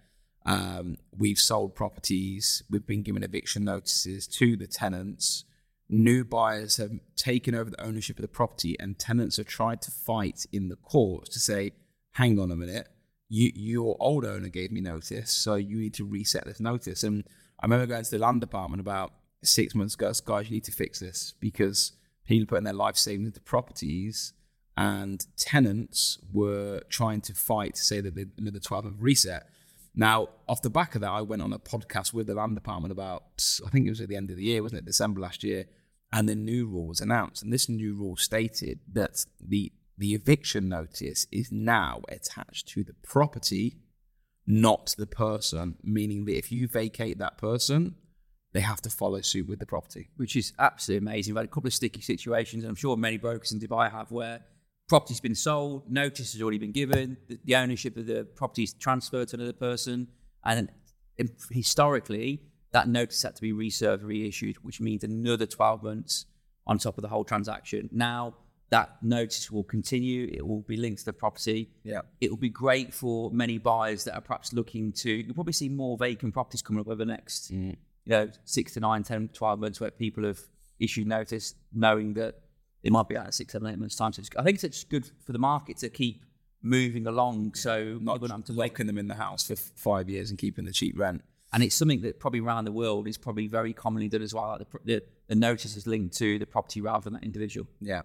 um, 0.45 0.97
we've 1.17 1.39
sold 1.39 1.73
properties, 1.73 2.61
we've 2.69 2.85
been 2.85 3.01
given 3.01 3.23
eviction 3.23 3.63
notices 3.63 4.27
to 4.27 4.55
the 4.55 4.67
tenants. 4.67 5.43
New 5.89 6.23
buyers 6.23 6.77
have 6.77 6.91
taken 7.15 7.55
over 7.55 7.71
the 7.71 7.81
ownership 7.81 8.17
of 8.17 8.21
the 8.21 8.27
property, 8.27 8.75
and 8.79 8.99
tenants 8.99 9.37
have 9.37 9.47
tried 9.47 9.81
to 9.81 9.89
fight 9.89 10.45
in 10.51 10.67
the 10.69 10.75
courts 10.75 11.29
to 11.29 11.39
say, 11.39 11.71
"Hang 12.11 12.37
on 12.39 12.51
a 12.51 12.55
minute, 12.55 12.89
you, 13.29 13.51
your 13.55 13.97
old 13.99 14.25
owner 14.25 14.49
gave 14.49 14.71
me 14.71 14.81
notice, 14.81 15.31
so 15.31 15.55
you 15.55 15.77
need 15.77 15.93
to 15.95 16.05
reset 16.05 16.45
this 16.45 16.59
notice." 16.59 17.03
And 17.03 17.23
I 17.59 17.65
remember 17.65 17.85
going 17.87 18.03
to 18.03 18.11
the 18.11 18.19
land 18.19 18.41
department 18.41 18.81
about 18.81 19.13
six 19.43 19.75
months 19.75 19.95
ago, 19.95 20.11
guys, 20.25 20.49
you 20.49 20.55
need 20.55 20.63
to 20.65 20.71
fix 20.71 20.99
this 20.99 21.33
because 21.39 21.93
people 22.25 22.47
putting 22.47 22.65
their 22.65 22.73
life 22.73 22.97
savings 22.97 23.27
into 23.27 23.41
properties 23.41 24.33
and 24.75 25.25
tenants 25.37 26.19
were 26.31 26.81
trying 26.89 27.21
to 27.21 27.33
fight 27.33 27.75
to 27.75 27.81
say 27.81 27.99
that 27.99 28.15
they 28.15 28.25
another 28.37 28.59
12 28.59 28.85
month 28.85 28.97
reset. 28.99 29.47
Now, 29.95 30.29
off 30.47 30.61
the 30.61 30.69
back 30.69 30.93
of 30.93 31.01
that, 31.01 31.09
I 31.09 31.21
went 31.21 31.41
on 31.41 31.51
a 31.51 31.57
podcast 31.57 32.13
with 32.13 32.27
the 32.27 32.35
land 32.35 32.53
department 32.53 32.91
about, 32.91 33.23
I 33.65 33.69
think 33.69 33.87
it 33.87 33.89
was 33.89 34.01
at 34.01 34.09
the 34.09 34.15
end 34.15 34.29
of 34.29 34.37
the 34.37 34.43
year, 34.43 34.61
wasn't 34.61 34.79
it? 34.79 34.85
December 34.85 35.19
last 35.19 35.43
year. 35.43 35.65
And 36.13 36.29
the 36.29 36.35
new 36.35 36.67
rule 36.67 36.85
was 36.85 37.01
announced. 37.01 37.41
And 37.41 37.51
this 37.51 37.67
new 37.67 37.95
rule 37.95 38.15
stated 38.15 38.79
that 38.93 39.25
the, 39.41 39.71
the 39.97 40.13
eviction 40.13 40.69
notice 40.69 41.25
is 41.31 41.51
now 41.51 42.01
attached 42.09 42.67
to 42.69 42.83
the 42.83 42.93
property, 43.03 43.77
not 44.45 44.93
the 44.97 45.07
person, 45.07 45.75
meaning 45.83 46.25
that 46.25 46.37
if 46.37 46.51
you 46.51 46.67
vacate 46.67 47.17
that 47.17 47.37
person, 47.37 47.95
they 48.53 48.61
have 48.61 48.81
to 48.81 48.89
follow 48.89 49.21
suit 49.21 49.47
with 49.47 49.59
the 49.59 49.65
property. 49.65 50.09
which 50.17 50.35
is 50.35 50.53
absolutely 50.59 51.05
amazing. 51.05 51.33
We've 51.33 51.39
had 51.39 51.45
a 51.45 51.53
couple 51.53 51.67
of 51.67 51.73
sticky 51.73 52.01
situations, 52.01 52.63
and 52.63 52.69
I'm 52.69 52.75
sure 52.75 52.95
many 52.95 53.17
brokers 53.17 53.51
in 53.51 53.59
Dubai 53.59 53.91
have, 53.91 54.11
where 54.11 54.41
property's 54.87 55.19
been 55.19 55.35
sold, 55.35 55.91
notice 55.91 56.33
has 56.33 56.41
already 56.41 56.57
been 56.57 56.71
given, 56.71 57.17
the, 57.27 57.39
the 57.43 57.55
ownership 57.55 57.97
of 57.97 58.05
the 58.05 58.23
property 58.35 58.63
is 58.63 58.73
transferred 58.73 59.27
to 59.29 59.35
another 59.35 59.53
person, 59.53 60.07
and 60.45 60.69
historically 61.51 62.41
that 62.71 62.87
notice 62.87 63.23
had 63.23 63.35
to 63.35 63.41
be 63.41 63.51
reserved, 63.51 64.03
reissued, 64.03 64.57
which 64.63 64.79
means 64.79 65.03
another 65.03 65.45
12 65.45 65.83
months 65.83 66.25
on 66.65 66.77
top 66.77 66.97
of 66.97 67.01
the 67.01 67.07
whole 67.07 67.23
transaction. 67.23 67.89
Now 67.91 68.35
that 68.69 69.01
notice 69.01 69.49
will 69.49 69.63
continue. 69.63 70.29
It 70.31 70.45
will 70.45 70.61
be 70.61 70.77
linked 70.77 70.99
to 70.99 71.05
the 71.05 71.13
property. 71.13 71.69
Yeah. 71.83 72.01
It 72.19 72.29
will 72.29 72.37
be 72.37 72.49
great 72.49 72.93
for 72.93 73.31
many 73.31 73.57
buyers 73.57 74.03
that 74.03 74.15
are 74.15 74.21
perhaps 74.21 74.51
looking 74.51 74.91
to, 74.93 75.09
you'll 75.11 75.33
probably 75.33 75.53
see 75.53 75.69
more 75.69 75.97
vacant 75.97 76.33
properties 76.33 76.61
coming 76.61 76.81
up 76.81 76.87
over 76.87 76.95
the 76.95 77.05
next, 77.05 77.53
mm. 77.53 77.75
you 78.05 78.11
know, 78.11 78.29
six 78.43 78.73
to 78.73 78.79
nine, 78.79 79.03
10, 79.03 79.29
12 79.29 79.59
months 79.59 79.79
where 79.79 79.91
people 79.91 80.25
have 80.25 80.39
issued 80.79 81.07
notice 81.07 81.55
knowing 81.73 82.13
that 82.15 82.35
it 82.83 82.91
might 82.91 83.07
be 83.07 83.17
out 83.17 83.25
in 83.25 83.31
six, 83.31 83.53
seven, 83.53 83.69
eight 83.69 83.79
months' 83.79 83.95
time. 83.95 84.13
So 84.13 84.21
I 84.37 84.43
think 84.43 84.61
it's 84.63 84.77
just 84.77 84.89
good 84.89 85.09
for 85.25 85.31
the 85.31 85.39
market 85.39 85.77
to 85.77 85.89
keep 85.89 86.23
moving 86.61 87.07
along. 87.07 87.53
So 87.55 87.97
Not 88.01 88.21
have 88.21 88.43
to 88.45 88.53
locking 88.53 88.87
them 88.87 88.97
in 88.97 89.07
the 89.07 89.15
house 89.15 89.47
for 89.47 89.53
f- 89.53 89.71
five 89.75 90.09
years 90.09 90.29
and 90.29 90.37
keeping 90.37 90.65
the 90.65 90.71
cheap 90.71 90.97
rent. 90.97 91.21
And 91.53 91.63
it's 91.63 91.75
something 91.75 92.01
that 92.01 92.19
probably 92.19 92.41
around 92.41 92.65
the 92.65 92.71
world 92.73 93.07
is 93.07 93.17
probably 93.17 93.47
very 93.47 93.73
commonly 93.73 94.09
done 94.09 94.21
as 94.21 94.33
well. 94.33 94.49
Like 94.49 94.59
the, 94.59 94.79
the, 94.83 95.03
the 95.27 95.35
notice 95.35 95.77
is 95.77 95.87
linked 95.87 96.17
to 96.17 96.37
the 96.37 96.45
property 96.45 96.81
rather 96.81 97.05
than 97.05 97.13
that 97.13 97.23
individual. 97.23 97.67
Yeah. 97.79 98.01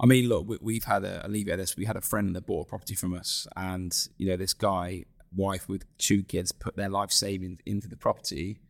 I 0.00 0.06
mean, 0.06 0.28
look, 0.28 0.48
we, 0.48 0.58
we've 0.62 0.84
had 0.84 1.04
a, 1.04 1.20
I'll 1.24 1.30
leave 1.30 1.48
it 1.48 1.52
at 1.52 1.58
this. 1.58 1.76
We 1.76 1.84
had 1.84 1.96
a 1.96 2.00
friend 2.00 2.34
that 2.34 2.46
bought 2.46 2.66
a 2.66 2.68
property 2.68 2.94
from 2.94 3.14
us, 3.14 3.46
and, 3.56 3.94
you 4.16 4.28
know, 4.28 4.36
this 4.36 4.54
guy, 4.54 5.04
wife 5.36 5.68
with 5.68 5.84
two 5.98 6.22
kids, 6.22 6.52
put 6.52 6.76
their 6.76 6.88
life 6.88 7.12
savings 7.12 7.60
into 7.66 7.86
the 7.86 7.96
property. 7.96 8.60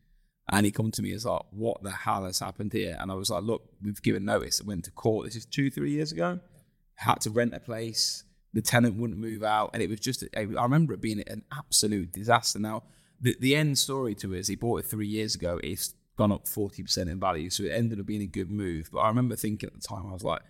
And 0.53 0.67
he 0.67 0.73
come 0.73 0.91
to 0.91 1.03
me 1.03 1.13
as 1.13 1.25
like, 1.25 1.43
what 1.51 1.83
the 1.85 1.93
hell 1.93 2.25
has 2.25 2.41
happened 2.41 2.73
here? 2.73 2.97
And 2.99 3.13
I 3.13 3.15
was 3.15 3.31
like, 3.31 3.45
look, 3.45 3.63
we've 3.81 4.03
given 4.03 4.25
notice. 4.25 4.61
I 4.61 4.67
went 4.67 4.85
to 4.87 4.91
court. 4.91 5.27
This 5.27 5.37
is 5.37 5.47
two, 5.47 5.71
three 5.71 5.93
years 5.93 6.11
ago. 6.11 6.41
Had 6.97 7.21
to 7.21 7.31
rent 7.31 7.55
a 7.55 7.61
place. 7.61 8.25
The 8.53 8.61
tenant 8.61 8.97
wouldn't 8.97 9.21
move 9.21 9.45
out. 9.45 9.71
And 9.73 9.83
it 9.83 9.89
was 9.89 10.01
just, 10.01 10.25
I 10.37 10.41
remember 10.41 10.93
it 10.93 11.01
being 11.01 11.23
an 11.29 11.45
absolute 11.57 12.13
disaster. 12.13 12.59
Now, 12.59 12.83
the, 13.21 13.37
the 13.39 13.55
end 13.55 13.79
story 13.79 14.17
to 14.17 14.35
it 14.35 14.41
is 14.41 14.49
he 14.49 14.57
bought 14.57 14.81
it 14.81 14.87
three 14.87 15.07
years 15.07 15.37
ago. 15.37 15.61
It's 15.63 15.95
gone 16.19 16.33
up 16.33 16.47
40% 16.47 17.09
in 17.09 17.21
value. 17.21 17.49
So 17.49 17.63
it 17.63 17.71
ended 17.71 18.01
up 18.01 18.07
being 18.07 18.23
a 18.23 18.27
good 18.27 18.51
move. 18.51 18.91
But 18.93 19.01
I 19.01 19.09
remember 19.09 19.37
thinking 19.37 19.69
at 19.69 19.75
the 19.75 19.87
time, 19.87 20.05
I 20.09 20.13
was 20.13 20.25
like, 20.25 20.43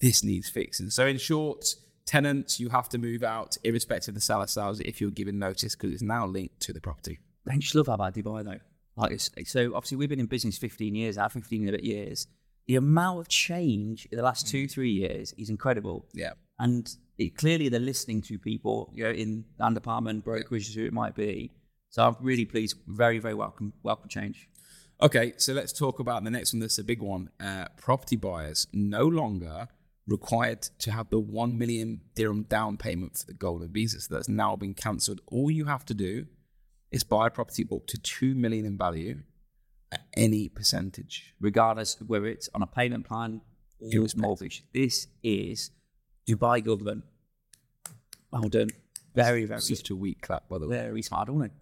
this 0.00 0.22
needs 0.22 0.48
fixing. 0.48 0.90
So 0.90 1.06
in 1.06 1.18
short, 1.18 1.74
tenants, 2.06 2.58
you 2.58 2.70
have 2.70 2.88
to 2.90 2.98
move 2.98 3.22
out 3.22 3.56
irrespective 3.64 4.12
of 4.12 4.14
the 4.14 4.20
seller 4.20 4.46
it 4.80 4.86
if 4.86 5.00
you're 5.00 5.10
given 5.10 5.38
notice 5.38 5.74
because 5.74 5.92
it's 5.92 6.02
now 6.02 6.26
linked 6.26 6.60
to 6.60 6.72
the 6.72 6.80
property. 6.80 7.18
Don't 7.46 7.62
you 7.72 7.78
love 7.78 7.86
how 7.86 7.94
about 7.94 8.14
Dubai 8.14 8.44
though? 8.44 8.60
Like 8.96 9.12
it's, 9.12 9.30
so 9.44 9.74
obviously 9.74 9.96
we've 9.96 10.08
been 10.08 10.20
in 10.20 10.26
business 10.26 10.58
15 10.58 10.94
years 10.94 11.16
now, 11.16 11.28
15 11.28 11.60
and 11.60 11.68
a 11.68 11.72
bit 11.72 11.84
years. 11.84 12.26
The 12.66 12.76
amount 12.76 13.20
of 13.20 13.28
change 13.28 14.06
in 14.10 14.18
the 14.18 14.24
last 14.24 14.48
two, 14.48 14.68
three 14.68 14.90
years 14.90 15.32
is 15.38 15.48
incredible. 15.48 16.06
Yeah. 16.12 16.32
And 16.58 16.90
it, 17.16 17.36
clearly 17.36 17.68
they're 17.68 17.80
listening 17.80 18.20
to 18.22 18.38
people, 18.38 18.92
you 18.94 19.04
know, 19.04 19.10
in 19.10 19.44
land 19.58 19.74
department, 19.74 20.24
brokerages, 20.24 20.74
who 20.74 20.84
it 20.84 20.92
might 20.92 21.14
be. 21.14 21.52
So 21.90 22.06
I'm 22.06 22.16
really 22.20 22.44
pleased. 22.44 22.76
Very, 22.86 23.18
very 23.18 23.34
welcome, 23.34 23.72
welcome 23.82 24.08
change. 24.08 24.48
Okay, 25.00 25.32
so 25.36 25.52
let's 25.52 25.72
talk 25.72 26.00
about 26.00 26.24
the 26.24 26.30
next 26.30 26.52
one. 26.52 26.60
That's 26.60 26.78
a 26.78 26.84
big 26.84 27.00
one. 27.00 27.30
Uh, 27.40 27.66
property 27.76 28.16
buyers 28.16 28.66
no 28.72 29.04
longer 29.04 29.68
required 30.08 30.62
to 30.80 30.90
have 30.90 31.10
the 31.10 31.20
1 31.20 31.56
million 31.58 32.00
dirham 32.14 32.42
down 32.44 32.76
payment 32.76 33.18
for 33.18 33.26
the 33.26 33.34
golden 33.34 33.70
visa. 33.70 34.00
So 34.00 34.14
that's 34.14 34.28
now 34.28 34.56
been 34.56 34.74
cancelled. 34.74 35.20
All 35.26 35.50
you 35.50 35.66
have 35.66 35.84
to 35.86 35.94
do 35.94 36.26
is 36.90 37.04
buy 37.04 37.26
a 37.26 37.30
property 37.30 37.66
up 37.70 37.86
to 37.86 37.98
2 37.98 38.34
million 38.34 38.64
in 38.64 38.76
value 38.78 39.20
at 39.92 40.00
any 40.16 40.48
percentage. 40.48 41.34
regardless 41.40 42.00
of 42.00 42.08
whether 42.08 42.26
it's 42.26 42.48
on 42.54 42.62
a 42.62 42.66
payment 42.66 43.06
plan 43.06 43.40
or 43.80 44.04
it's 44.04 44.16
mortgage. 44.16 44.64
This 44.72 45.06
is 45.22 45.70
Dubai 46.28 46.64
government. 46.64 47.04
Well 48.32 48.48
done. 48.48 48.70
Very, 49.14 49.44
very, 49.46 49.60
Just 49.60 49.90
a 49.90 49.96
weak 49.96 50.20
clap, 50.20 50.48
by 50.48 50.58
the 50.58 50.68
way. 50.68 50.76
very 50.76 51.02
smart, 51.02 51.28
don't 51.28 51.42
it? 51.42 51.52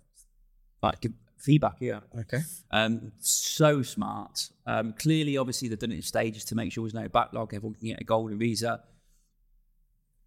Like 0.83 1.01
give 1.01 1.13
feedback 1.47 1.77
yeah. 1.81 2.01
Okay. 2.23 2.41
Um, 2.73 3.13
so 3.19 3.83
smart. 3.83 4.51
Um, 4.67 4.93
clearly, 4.99 5.39
obviously, 5.39 5.69
they've 5.69 5.79
done 5.79 5.93
it 5.93 5.97
in 5.97 6.03
stages 6.03 6.45
to 6.47 6.55
make 6.57 6.73
sure 6.73 6.83
there's 6.85 7.03
no 7.05 7.09
backlog. 7.09 7.55
Everyone 7.55 7.75
can 7.75 7.89
get 7.89 8.01
a 8.01 8.05
golden 8.05 8.37
visa. 8.39 8.83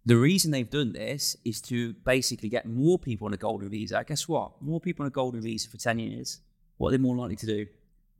The 0.06 0.16
reason 0.16 0.50
they've 0.50 0.68
done 0.68 0.92
this 0.92 1.36
is 1.44 1.60
to 1.62 1.92
basically 1.92 2.48
get 2.48 2.64
more 2.66 2.98
people 2.98 3.26
on 3.26 3.34
a 3.34 3.36
golden 3.36 3.68
visa. 3.68 4.02
Guess 4.06 4.26
what? 4.28 4.62
More 4.62 4.80
people 4.80 5.04
on 5.04 5.08
a 5.08 5.10
golden 5.10 5.42
visa 5.42 5.68
for 5.68 5.76
10 5.76 5.98
years. 5.98 6.40
What 6.78 6.88
are 6.88 6.92
they 6.92 6.98
more 6.98 7.16
likely 7.16 7.36
to 7.36 7.46
do? 7.46 7.66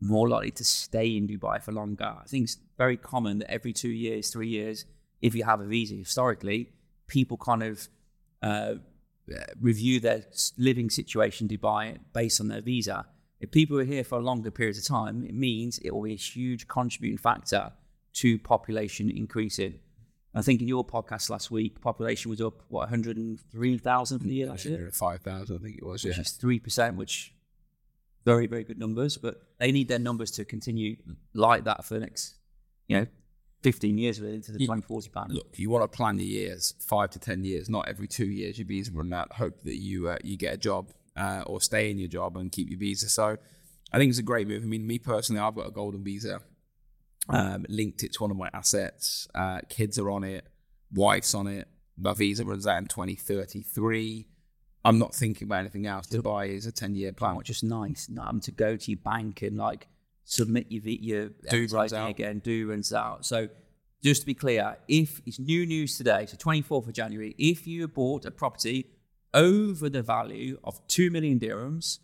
More 0.03 0.29
likely 0.29 0.51
to 0.53 0.65
stay 0.65 1.17
in 1.17 1.27
Dubai 1.27 1.63
for 1.63 1.73
longer. 1.73 2.13
I 2.23 2.27
think 2.27 2.45
it's 2.45 2.59
very 2.77 2.99
common 2.99 3.39
that 3.39 3.51
every 3.51 3.73
two 3.73 3.89
years, 3.89 4.31
three 4.31 4.49
years, 4.49 4.85
if 5.23 5.35
you 5.35 5.45
have 5.45 5.61
a 5.61 5.67
visa, 5.67 5.95
historically, 5.95 6.69
people 7.07 7.39
kind 7.39 7.63
of 7.63 7.89
uh, 8.43 8.75
Uh, 9.33 9.45
review 9.61 10.01
their 10.01 10.25
living 10.59 10.91
situation 10.91 11.49
in 11.49 11.57
Dubai 11.57 11.99
based 12.13 12.41
on 12.41 12.49
their 12.49 12.61
visa. 12.61 13.07
If 13.41 13.53
people 13.53 13.79
are 13.79 13.85
here 13.85 14.05
for 14.05 14.21
longer 14.21 14.51
periods 14.51 14.79
of 14.79 14.85
time, 14.85 15.25
it 15.25 15.35
means 15.35 15.79
it 15.79 15.95
will 15.95 16.03
be 16.03 16.15
a 16.15 16.17
huge 16.17 16.67
contributing 16.67 17.17
factor 17.17 17.73
to 18.15 18.39
population 18.39 19.11
increasing. 19.11 19.79
I 20.35 20.43
think 20.43 20.61
in 20.61 20.69
your 20.69 20.85
podcast 20.85 21.31
last 21.31 21.51
week, 21.51 21.81
population 21.81 22.31
was 22.31 22.41
up 22.41 22.63
what 22.69 22.91
103,000 22.91 24.19
for 24.19 24.25
the 24.25 24.35
year 24.35 24.47
last 24.47 24.65
year, 24.65 24.91
5,000, 24.93 25.57
I 25.57 25.59
think 25.59 25.77
it 25.79 25.85
was, 25.85 26.05
yeah. 26.05 26.11
which 26.11 26.19
is 26.19 26.33
three 26.33 26.61
percent, 26.61 26.97
which 26.97 27.35
very 28.25 28.47
very 28.47 28.65
good 28.65 28.79
numbers. 28.79 29.17
But 29.17 29.43
they 29.59 29.73
need 29.73 29.89
their 29.89 29.99
numbers 29.99 30.31
to 30.33 30.45
continue 30.45 30.97
like 31.35 31.65
that 31.65 31.85
for 31.85 31.95
the 31.95 32.01
next, 32.01 32.35
you 32.87 32.99
know, 32.99 33.07
15 33.63 33.99
years 33.99 34.21
really 34.21 34.37
into 34.37 34.53
the 34.53 34.59
2040 34.59 35.09
plan. 35.11 35.27
Look, 35.31 35.59
you 35.59 35.71
want 35.71 35.91
to 35.91 35.97
plan 35.97 36.19
your 36.19 36.27
years, 36.27 36.75
five 36.81 37.11
to 37.11 37.19
10 37.19 37.45
years, 37.45 37.69
not 37.69 37.89
every 37.89 38.09
two 38.09 38.27
years 38.27 38.59
your 38.59 38.67
visa 38.67 38.91
run 38.93 39.13
out. 39.13 39.33
Hope 39.35 39.63
that 39.65 39.77
you 39.77 40.09
uh, 40.09 40.17
you 40.25 40.37
get 40.37 40.55
a 40.55 40.57
job 40.57 40.93
uh, 41.17 41.43
or 41.47 41.61
stay 41.61 41.91
in 41.91 41.99
your 41.99 42.09
job 42.09 42.37
and 42.37 42.51
keep 42.51 42.71
your 42.71 42.79
visa. 42.79 43.09
So 43.09 43.37
I 43.93 43.99
think 43.99 44.11
it's 44.11 44.19
a 44.19 44.23
great 44.25 44.49
move. 44.49 44.63
I 44.63 44.67
mean, 44.67 44.87
me 44.87 44.99
personally, 44.99 45.41
I've 45.41 45.55
got 45.55 45.67
a 45.67 45.71
golden 45.71 46.03
visa. 46.03 46.41
Um, 47.29 47.67
linked 47.69 48.03
it 48.03 48.15
to 48.15 48.23
one 48.23 48.31
of 48.31 48.37
my 48.37 48.49
assets. 48.55 49.29
Uh, 49.35 49.61
kids 49.69 49.99
are 49.99 50.11
on 50.11 50.25
it. 50.25 50.47
Wife's 50.93 51.35
on 51.35 51.47
it. 51.47 51.69
My 51.99 52.15
visa 52.15 52.45
runs 52.45 52.67
out 52.67 52.79
in 52.79 52.87
2033. 52.87 54.27
I'm 54.85 54.99
not 54.99 55.15
thinking 55.15 55.47
about 55.47 55.61
anything 55.61 55.87
else. 55.87 56.07
Dubai 56.07 56.49
is 56.49 56.65
a 56.65 56.73
10 56.73 56.95
year 56.95 57.13
plan. 57.13 57.37
Which 57.37 57.51
is 57.51 57.63
nice, 57.63 58.09
not 58.09 58.27
having 58.27 58.41
to 58.41 58.53
go 58.53 58.77
to 58.77 58.91
your 58.91 59.01
bank 59.05 59.43
and 59.43 59.59
like 59.59 59.87
submit 60.31 60.67
your 60.71 60.83
your 60.85 61.29
Do 61.51 61.67
runs 61.73 61.93
out. 61.93 62.11
again, 62.11 62.39
do 62.39 62.69
runs 62.71 62.93
out. 62.93 63.27
So 63.27 63.49
just 64.03 64.23
to 64.23 64.27
be 64.27 64.35
clear, 64.35 64.77
if 64.89 65.21
it's 65.27 65.39
new 65.39 65.67
news 65.67 65.99
today, 65.99 66.25
so 66.27 66.37
24th 66.37 66.87
of 66.87 66.93
January, 66.93 67.35
if 67.37 67.67
you 67.67 67.87
bought 67.89 68.25
a 68.25 68.31
property 68.31 68.87
over 69.35 69.91
the 69.91 70.03
value 70.03 70.59
of 70.63 70.81
two 70.87 71.11
million 71.11 71.39
dirhams, 71.41 71.99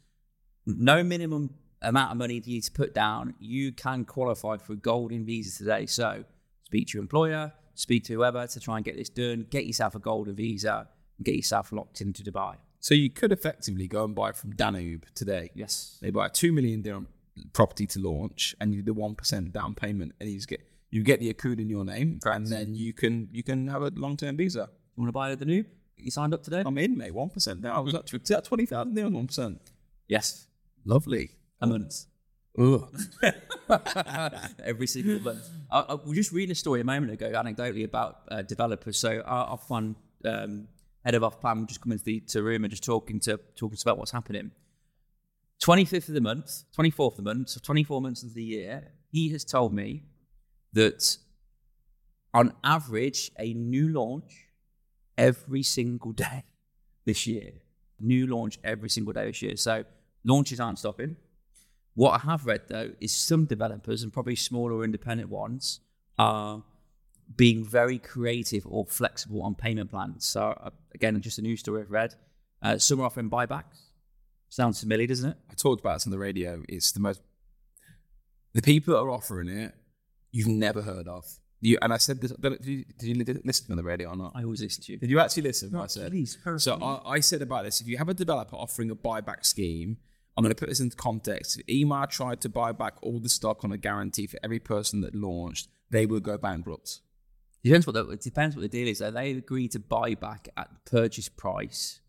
no 0.66 1.04
minimum 1.04 1.54
amount 1.80 2.10
of 2.12 2.18
money 2.18 2.34
you 2.34 2.54
need 2.54 2.64
to 2.64 2.72
put 2.72 2.92
down, 2.92 3.34
you 3.38 3.72
can 3.72 4.04
qualify 4.04 4.56
for 4.56 4.72
a 4.72 4.76
golden 4.76 5.24
visa 5.24 5.56
today. 5.56 5.86
So 5.86 6.24
speak 6.64 6.88
to 6.88 6.94
your 6.94 7.02
employer, 7.02 7.52
speak 7.74 8.04
to 8.04 8.14
whoever 8.14 8.46
to 8.46 8.60
try 8.60 8.76
and 8.76 8.84
get 8.84 8.96
this 8.96 9.08
done, 9.08 9.46
get 9.50 9.66
yourself 9.66 9.94
a 9.94 10.00
golden 10.00 10.34
visa, 10.34 10.88
and 11.16 11.24
get 11.24 11.36
yourself 11.36 11.70
locked 11.70 12.00
into 12.00 12.24
Dubai. 12.24 12.56
So 12.80 12.94
you 12.94 13.08
could 13.08 13.30
effectively 13.32 13.86
go 13.86 14.04
and 14.04 14.14
buy 14.14 14.32
from 14.32 14.54
Danube 14.54 15.06
today. 15.14 15.50
Yes. 15.54 15.98
They 16.02 16.10
buy 16.10 16.26
a 16.26 16.30
two 16.30 16.52
million 16.52 16.82
dirham 16.82 17.06
property 17.52 17.86
to 17.86 18.00
launch, 18.00 18.54
and 18.60 18.74
you 18.74 18.82
do 18.82 18.86
the 18.86 18.94
one 18.94 19.14
percent 19.14 19.52
down 19.52 19.74
payment, 19.74 20.12
and 20.20 20.28
you 20.28 20.36
just 20.36 20.48
get 20.48 20.60
you 20.90 21.02
get 21.02 21.20
the 21.20 21.30
accrued 21.30 21.60
in 21.60 21.68
your 21.68 21.84
name, 21.84 22.20
and 22.24 22.46
then 22.46 22.74
you 22.74 22.92
can 22.92 23.28
you 23.32 23.42
can 23.42 23.68
have 23.68 23.82
a 23.82 23.90
long 23.94 24.16
term 24.16 24.36
visa. 24.36 24.68
You 24.96 25.02
want 25.02 25.08
to 25.08 25.12
buy 25.12 25.34
the 25.34 25.44
new? 25.44 25.64
You 25.96 26.10
signed 26.10 26.34
up 26.34 26.42
today? 26.42 26.62
I'm 26.64 26.78
in, 26.78 26.96
mate. 26.96 27.14
One 27.14 27.30
percent. 27.30 27.60
Now 27.60 27.76
I 27.76 27.80
was 27.80 27.94
up 27.94 28.06
to 28.06 28.18
twenty 28.18 28.66
thousand 28.66 28.94
there, 28.94 29.08
one 29.08 29.26
percent. 29.26 29.60
Yes. 30.08 30.46
Lovely. 30.84 31.30
A 31.60 31.66
month. 31.66 32.06
Every 34.64 34.86
single 34.86 35.20
month. 35.20 35.48
I, 35.70 35.80
I 35.80 35.94
was 35.94 36.14
just 36.14 36.32
reading 36.32 36.52
a 36.52 36.54
story 36.54 36.80
a 36.80 36.84
moment 36.84 37.12
ago, 37.12 37.30
anecdotally, 37.32 37.84
about 37.84 38.20
uh, 38.30 38.42
developers. 38.42 38.98
So 38.98 39.22
our, 39.26 39.46
our 39.46 39.58
fund 39.58 39.96
um, 40.24 40.68
head 41.04 41.14
of 41.14 41.24
off 41.24 41.40
plan 41.40 41.66
just 41.66 41.80
come 41.80 41.92
into 41.92 42.04
the 42.04 42.20
to 42.20 42.42
room 42.42 42.64
and 42.64 42.70
just 42.70 42.84
talking 42.84 43.20
to 43.20 43.38
talking 43.56 43.76
to 43.76 43.82
about 43.82 43.98
what's 43.98 44.12
happening. 44.12 44.52
25th 45.62 46.08
of 46.08 46.14
the 46.14 46.20
month, 46.20 46.64
24th 46.76 47.12
of 47.12 47.16
the 47.16 47.22
month, 47.22 47.48
so 47.50 47.60
24 47.62 48.00
months 48.00 48.22
into 48.22 48.34
the 48.34 48.44
year, 48.44 48.92
he 49.10 49.30
has 49.30 49.44
told 49.44 49.72
me 49.72 50.04
that 50.72 51.16
on 52.34 52.52
average, 52.62 53.30
a 53.38 53.54
new 53.54 53.88
launch 53.88 54.48
every 55.16 55.62
single 55.62 56.12
day 56.12 56.44
this 57.04 57.26
year. 57.26 57.52
New 57.98 58.26
launch 58.26 58.58
every 58.62 58.90
single 58.90 59.14
day 59.14 59.26
this 59.26 59.40
year. 59.40 59.56
So 59.56 59.84
launches 60.24 60.60
aren't 60.60 60.78
stopping. 60.78 61.16
What 61.94 62.10
I 62.10 62.18
have 62.30 62.44
read 62.44 62.62
though 62.68 62.90
is 63.00 63.16
some 63.16 63.46
developers 63.46 64.02
and 64.02 64.12
probably 64.12 64.36
smaller 64.36 64.84
independent 64.84 65.30
ones 65.30 65.80
are 66.18 66.62
being 67.34 67.64
very 67.64 67.98
creative 67.98 68.66
or 68.66 68.84
flexible 68.84 69.42
on 69.42 69.54
payment 69.54 69.90
plans. 69.90 70.26
So 70.26 70.42
uh, 70.60 70.70
again, 70.94 71.18
just 71.22 71.38
a 71.38 71.42
news 71.42 71.60
story 71.60 71.80
I've 71.80 71.90
read. 71.90 72.14
Uh, 72.62 72.76
some 72.76 73.00
are 73.00 73.04
offering 73.04 73.30
buybacks. 73.30 73.85
Sounds 74.48 74.80
familiar, 74.80 75.06
doesn't 75.06 75.30
it? 75.30 75.36
I 75.50 75.54
talked 75.54 75.80
about 75.80 75.94
this 75.96 76.06
on 76.06 76.12
the 76.12 76.18
radio. 76.18 76.62
It's 76.68 76.92
the 76.92 77.00
most 77.00 77.20
the 78.54 78.62
people 78.62 78.94
that 78.94 79.00
are 79.00 79.10
offering 79.10 79.48
it 79.48 79.74
you've 80.32 80.46
never 80.46 80.82
heard 80.82 81.08
of. 81.08 81.24
You 81.60 81.78
and 81.82 81.92
I 81.92 81.96
said 81.96 82.20
this. 82.20 82.32
I 82.32 82.36
don't 82.40 82.52
know, 82.52 82.58
Did 82.58 82.66
you, 82.66 82.84
did 83.24 83.28
you 83.28 83.40
listen 83.44 83.66
on 83.70 83.76
the 83.76 83.82
radio 83.82 84.10
or 84.10 84.16
not? 84.16 84.32
I 84.34 84.44
always 84.44 84.62
listen 84.62 84.82
to 84.84 84.92
you. 84.92 84.98
Did 84.98 85.10
you 85.10 85.18
actually 85.20 85.44
listen? 85.44 85.72
what 85.72 85.84
I 85.84 85.86
said. 85.86 86.10
please, 86.10 86.38
So 86.58 86.74
I, 86.80 87.12
I 87.16 87.20
said 87.20 87.42
about 87.42 87.64
this: 87.64 87.80
if 87.80 87.88
you 87.88 87.98
have 87.98 88.08
a 88.08 88.14
developer 88.14 88.56
offering 88.56 88.90
a 88.90 88.96
buyback 88.96 89.44
scheme, 89.44 89.96
I'm 90.36 90.42
going 90.44 90.54
to 90.54 90.58
put 90.58 90.68
this 90.68 90.80
into 90.80 90.96
context. 90.96 91.58
If 91.58 91.66
Emaar 91.66 92.08
tried 92.08 92.40
to 92.42 92.48
buy 92.48 92.72
back 92.72 92.94
all 93.02 93.18
the 93.20 93.28
stock 93.28 93.64
on 93.64 93.72
a 93.72 93.78
guarantee 93.78 94.26
for 94.26 94.38
every 94.44 94.58
person 94.58 95.00
that 95.00 95.14
launched, 95.14 95.68
they 95.90 96.04
would 96.06 96.22
go 96.22 96.36
bankrupt. 96.36 97.00
Depends 97.64 97.86
what 97.86 97.94
the, 97.94 98.06
it 98.10 98.20
depends 98.20 98.54
what 98.54 98.62
the 98.62 98.68
deal 98.68 98.86
is. 98.86 98.98
Though 98.98 99.10
they 99.10 99.32
agree 99.32 99.66
to 99.68 99.78
buy 99.80 100.14
back 100.14 100.48
at 100.56 100.68
the 100.72 100.90
purchase 100.90 101.28
price, 101.28 102.00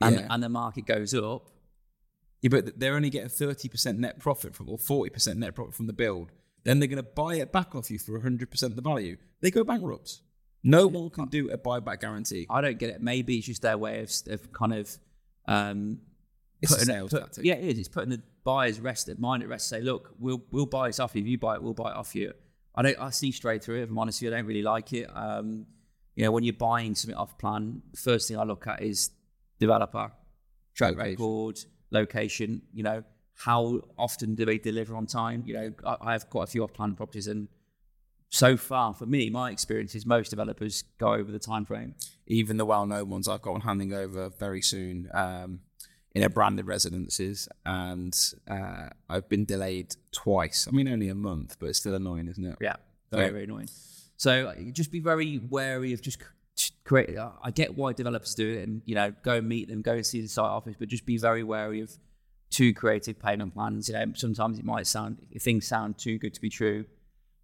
and 0.00 0.16
Yeah. 0.16 0.26
and 0.30 0.42
the 0.42 0.48
market 0.48 0.86
goes 0.86 1.14
up. 1.14 1.48
Yeah, 2.42 2.50
but 2.50 2.78
they're 2.78 2.94
only 2.94 3.10
getting 3.10 3.28
30% 3.28 3.98
net 3.98 4.18
profit 4.20 4.54
from, 4.54 4.68
or 4.68 4.78
40% 4.78 5.36
net 5.38 5.54
profit 5.56 5.74
from 5.74 5.86
the 5.88 5.92
build. 5.92 6.30
Then 6.64 6.78
they're 6.78 6.88
going 6.88 7.02
to 7.02 7.02
buy 7.02 7.34
it 7.36 7.50
back 7.52 7.74
off 7.74 7.90
you 7.90 7.98
for 7.98 8.18
100% 8.20 8.62
of 8.62 8.76
the 8.76 8.82
value. 8.82 9.16
They 9.40 9.50
go 9.50 9.64
bankrupt. 9.64 10.20
No 10.62 10.86
one 10.86 11.10
can 11.10 11.26
do 11.28 11.50
a 11.50 11.58
buyback 11.58 12.00
guarantee. 12.00 12.46
I 12.50 12.60
don't 12.60 12.78
get 12.78 12.90
it. 12.90 13.00
Maybe 13.02 13.38
it's 13.38 13.46
just 13.46 13.62
their 13.62 13.78
way 13.78 14.00
of, 14.02 14.12
of 14.28 14.52
kind 14.52 14.72
of 14.74 14.98
um, 15.46 16.00
It's 16.60 16.70
a 16.72 16.74
putting- 16.76 16.86
sales 16.94 17.10
put- 17.10 17.20
tactic. 17.22 17.44
Yeah, 17.44 17.54
it 17.54 17.64
is. 17.70 17.78
It's 17.78 17.88
putting 17.88 18.10
the 18.10 18.22
buyer's 18.44 18.78
rest 18.80 19.08
at 19.08 19.18
mind 19.18 19.42
at 19.42 19.48
rest. 19.48 19.68
Say, 19.68 19.80
look, 19.80 20.14
we'll 20.18 20.42
we'll 20.52 20.66
buy 20.66 20.88
this 20.88 21.00
off 21.00 21.14
you. 21.14 21.22
If 21.22 21.28
you 21.28 21.38
buy 21.38 21.54
it, 21.56 21.62
we'll 21.62 21.74
buy 21.74 21.90
it 21.90 21.96
off 21.96 22.14
you. 22.14 22.32
I 22.74 22.82
don't. 22.82 22.98
I 23.00 23.10
see 23.10 23.32
straight 23.32 23.62
through 23.64 23.78
it. 23.80 23.82
If 23.84 23.90
I'm 23.90 23.98
honest 23.98 24.20
with 24.20 24.30
you, 24.30 24.34
I 24.36 24.38
don't 24.38 24.46
really 24.46 24.62
like 24.62 24.92
it. 24.92 25.08
Um, 25.14 25.66
you 26.16 26.24
know, 26.24 26.32
when 26.32 26.42
you're 26.44 26.52
buying 26.54 26.94
something 26.96 27.16
off 27.16 27.38
plan, 27.38 27.82
first 27.96 28.28
thing 28.28 28.36
I 28.38 28.42
look 28.44 28.66
at 28.66 28.82
is 28.82 29.10
developer, 29.58 30.12
track 30.74 30.96
record, 30.96 31.58
location. 31.90 32.62
You 32.72 32.82
know, 32.82 33.04
how 33.34 33.80
often 33.96 34.34
do 34.34 34.44
they 34.44 34.58
deliver 34.58 34.96
on 34.96 35.06
time? 35.06 35.42
You 35.46 35.54
know, 35.54 35.72
I, 35.84 35.96
I 36.00 36.12
have 36.12 36.28
quite 36.30 36.44
a 36.44 36.46
few 36.46 36.64
off 36.64 36.72
plan 36.72 36.94
properties, 36.94 37.26
and 37.26 37.48
so 38.30 38.56
far 38.56 38.94
for 38.94 39.06
me, 39.06 39.30
my 39.30 39.50
experience 39.50 39.94
is 39.94 40.04
most 40.04 40.30
developers 40.30 40.84
go 40.98 41.14
over 41.14 41.32
the 41.32 41.38
time 41.38 41.64
frame. 41.64 41.94
Even 42.26 42.58
the 42.58 42.66
well-known 42.66 43.08
ones, 43.08 43.26
I've 43.26 43.42
got 43.42 43.52
one 43.52 43.62
handing 43.62 43.94
over 43.94 44.28
very 44.28 44.60
soon 44.60 45.08
um, 45.14 45.60
in 46.14 46.22
a 46.22 46.28
branded 46.28 46.66
residences, 46.66 47.48
and 47.64 48.14
uh, 48.50 48.88
I've 49.08 49.28
been 49.28 49.44
delayed 49.44 49.96
twice. 50.12 50.68
I 50.68 50.72
mean, 50.72 50.88
only 50.88 51.08
a 51.08 51.14
month, 51.14 51.56
but 51.58 51.66
it's 51.66 51.78
still 51.78 51.94
annoying, 51.94 52.28
isn't 52.28 52.44
it? 52.44 52.56
Yeah, 52.60 52.76
very 53.10 53.30
very 53.30 53.44
annoying. 53.44 53.68
So 54.16 54.52
just 54.72 54.90
be 54.90 55.00
very 55.00 55.38
wary 55.38 55.92
of 55.92 56.02
just 56.02 56.18
create. 56.84 57.16
uh, 57.16 57.30
I 57.42 57.50
get 57.50 57.76
why 57.76 57.92
developers 57.92 58.34
do 58.34 58.48
it, 58.54 58.68
and 58.68 58.82
you 58.84 58.94
know, 58.94 59.12
go 59.22 59.34
and 59.34 59.48
meet 59.48 59.68
them, 59.68 59.82
go 59.82 59.94
and 59.94 60.06
see 60.06 60.20
the 60.20 60.28
site 60.28 60.44
office, 60.44 60.76
but 60.78 60.88
just 60.88 61.06
be 61.06 61.18
very 61.18 61.42
wary 61.42 61.80
of 61.80 61.90
too 62.50 62.72
creative 62.74 63.18
payment 63.18 63.54
plans. 63.54 63.88
You 63.88 63.94
know, 63.94 64.12
sometimes 64.14 64.58
it 64.58 64.64
might 64.64 64.86
sound 64.86 65.18
if 65.30 65.42
things 65.42 65.66
sound 65.66 65.98
too 65.98 66.18
good 66.18 66.34
to 66.34 66.40
be 66.40 66.50
true. 66.50 66.84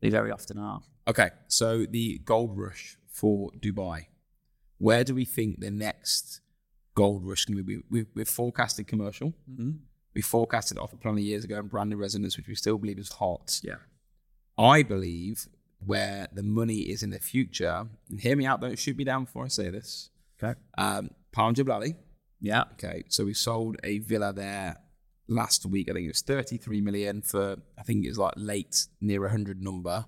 They 0.01 0.11
very 0.11 0.31
often 0.31 0.59
are. 0.59 0.83
Okay, 1.09 1.31
so 1.49 1.87
the 1.87 2.19
gold 2.25 2.59
rush 2.59 2.97
for 3.09 3.51
Dubai. 3.59 4.07
Where 4.79 5.05
do 5.05 5.15
we 5.15 5.25
think 5.25 5.61
the 5.61 5.71
next 5.71 6.41
gold 6.95 7.27
rush 7.27 7.45
can 7.45 7.63
be? 7.63 7.79
We, 7.91 8.07
we've 8.15 8.29
forecasted 8.29 8.87
commercial. 8.87 9.33
We 10.15 10.23
forecasted 10.23 10.77
it 10.77 10.81
off 10.81 10.93
a 10.93 10.97
plan 10.97 11.15
of 11.15 11.21
years 11.21 11.45
ago 11.45 11.59
in 11.59 11.67
branded 11.69 11.99
residence, 11.99 12.37
which 12.37 12.49
we 12.49 12.55
still 12.55 12.79
believe 12.79 12.99
is 12.99 13.11
hot. 13.11 13.61
Yeah. 13.63 13.77
I 14.59 14.83
believe 14.83 15.49
where 15.87 16.29
the 16.33 16.43
money 16.43 16.81
is 16.81 17.03
in 17.03 17.11
the 17.11 17.19
future, 17.19 17.87
and 18.11 18.21
hear 18.21 18.37
me 18.37 18.47
out, 18.47 18.61
don't 18.61 18.79
shoot 18.79 18.97
me 18.97 19.05
down 19.05 19.25
before 19.25 19.45
I 19.45 19.49
say 19.49 19.71
this. 19.71 20.11
Okay. 20.43 20.59
Um, 20.77 21.11
Palm 21.33 21.55
Jebel 21.55 21.75
Ali. 21.75 21.95
Yeah. 22.41 22.65
Okay, 22.75 23.05
so 23.09 23.25
we 23.25 23.35
sold 23.35 23.77
a 23.85 23.99
villa 23.99 24.33
there 24.33 24.77
last 25.29 25.65
week. 25.67 25.89
I 25.91 25.95
think 25.95 26.05
it 26.05 26.09
was 26.09 26.23
33 26.23 26.81
million 26.81 27.23
for, 27.23 27.57
I 27.79 27.83
think 27.83 28.05
it 28.05 28.09
was 28.09 28.19
like 28.19 28.35
late 28.37 28.87
near 29.01 29.21
100 29.23 29.63
number. 29.63 30.07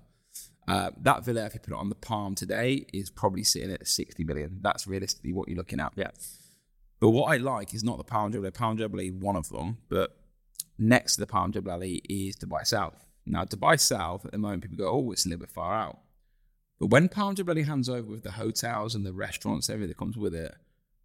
Uh, 0.67 0.91
that 1.01 1.23
villa, 1.23 1.45
if 1.45 1.53
you 1.53 1.59
put 1.61 1.73
it 1.73 1.79
on 1.79 1.89
the 1.89 1.95
palm 1.95 2.35
today, 2.35 2.85
is 2.93 3.09
probably 3.09 3.43
sitting 3.43 3.71
at 3.71 3.87
60 3.87 4.23
million. 4.25 4.59
That's 4.61 4.85
realistically 4.85 5.33
what 5.33 5.47
you're 5.47 5.57
looking 5.57 5.79
at. 5.79 5.93
Yeah. 5.95 6.11
But 6.99 7.11
what 7.11 7.31
I 7.31 7.37
like 7.37 7.73
is 7.73 7.83
not 7.83 7.97
the 7.97 8.03
Palm 8.03 8.31
Jebel 8.31 8.45
Ali. 8.45 8.51
Palm 8.51 8.77
Jebel 8.77 8.99
Ali, 8.99 9.11
one 9.11 9.35
of 9.35 9.49
them, 9.49 9.77
but 9.87 10.17
next 10.77 11.15
to 11.15 11.21
the 11.21 11.27
Palm 11.27 11.51
Jebel 11.51 11.71
Ali 11.71 12.01
is 12.09 12.35
Dubai 12.35 12.65
South. 12.65 13.06
Now, 13.29 13.45
Dubai 13.45 13.79
South, 13.79 14.25
at 14.25 14.31
the 14.31 14.37
moment, 14.37 14.63
people 14.63 14.77
go, 14.77 14.89
oh, 14.89 15.11
it's 15.11 15.25
a 15.25 15.29
little 15.29 15.41
bit 15.41 15.51
far 15.51 15.73
out. 15.73 15.99
But 16.79 16.87
when 16.87 17.09
Palm 17.09 17.35
Jebel 17.35 17.53
Ali 17.53 17.63
hands 17.63 17.89
over 17.89 18.09
with 18.09 18.23
the 18.23 18.31
hotels 18.31 18.95
and 18.95 19.05
the 19.05 19.13
restaurants, 19.13 19.69
everything 19.69 19.89
that 19.89 19.97
comes 19.97 20.17
with 20.17 20.35
it, 20.35 20.55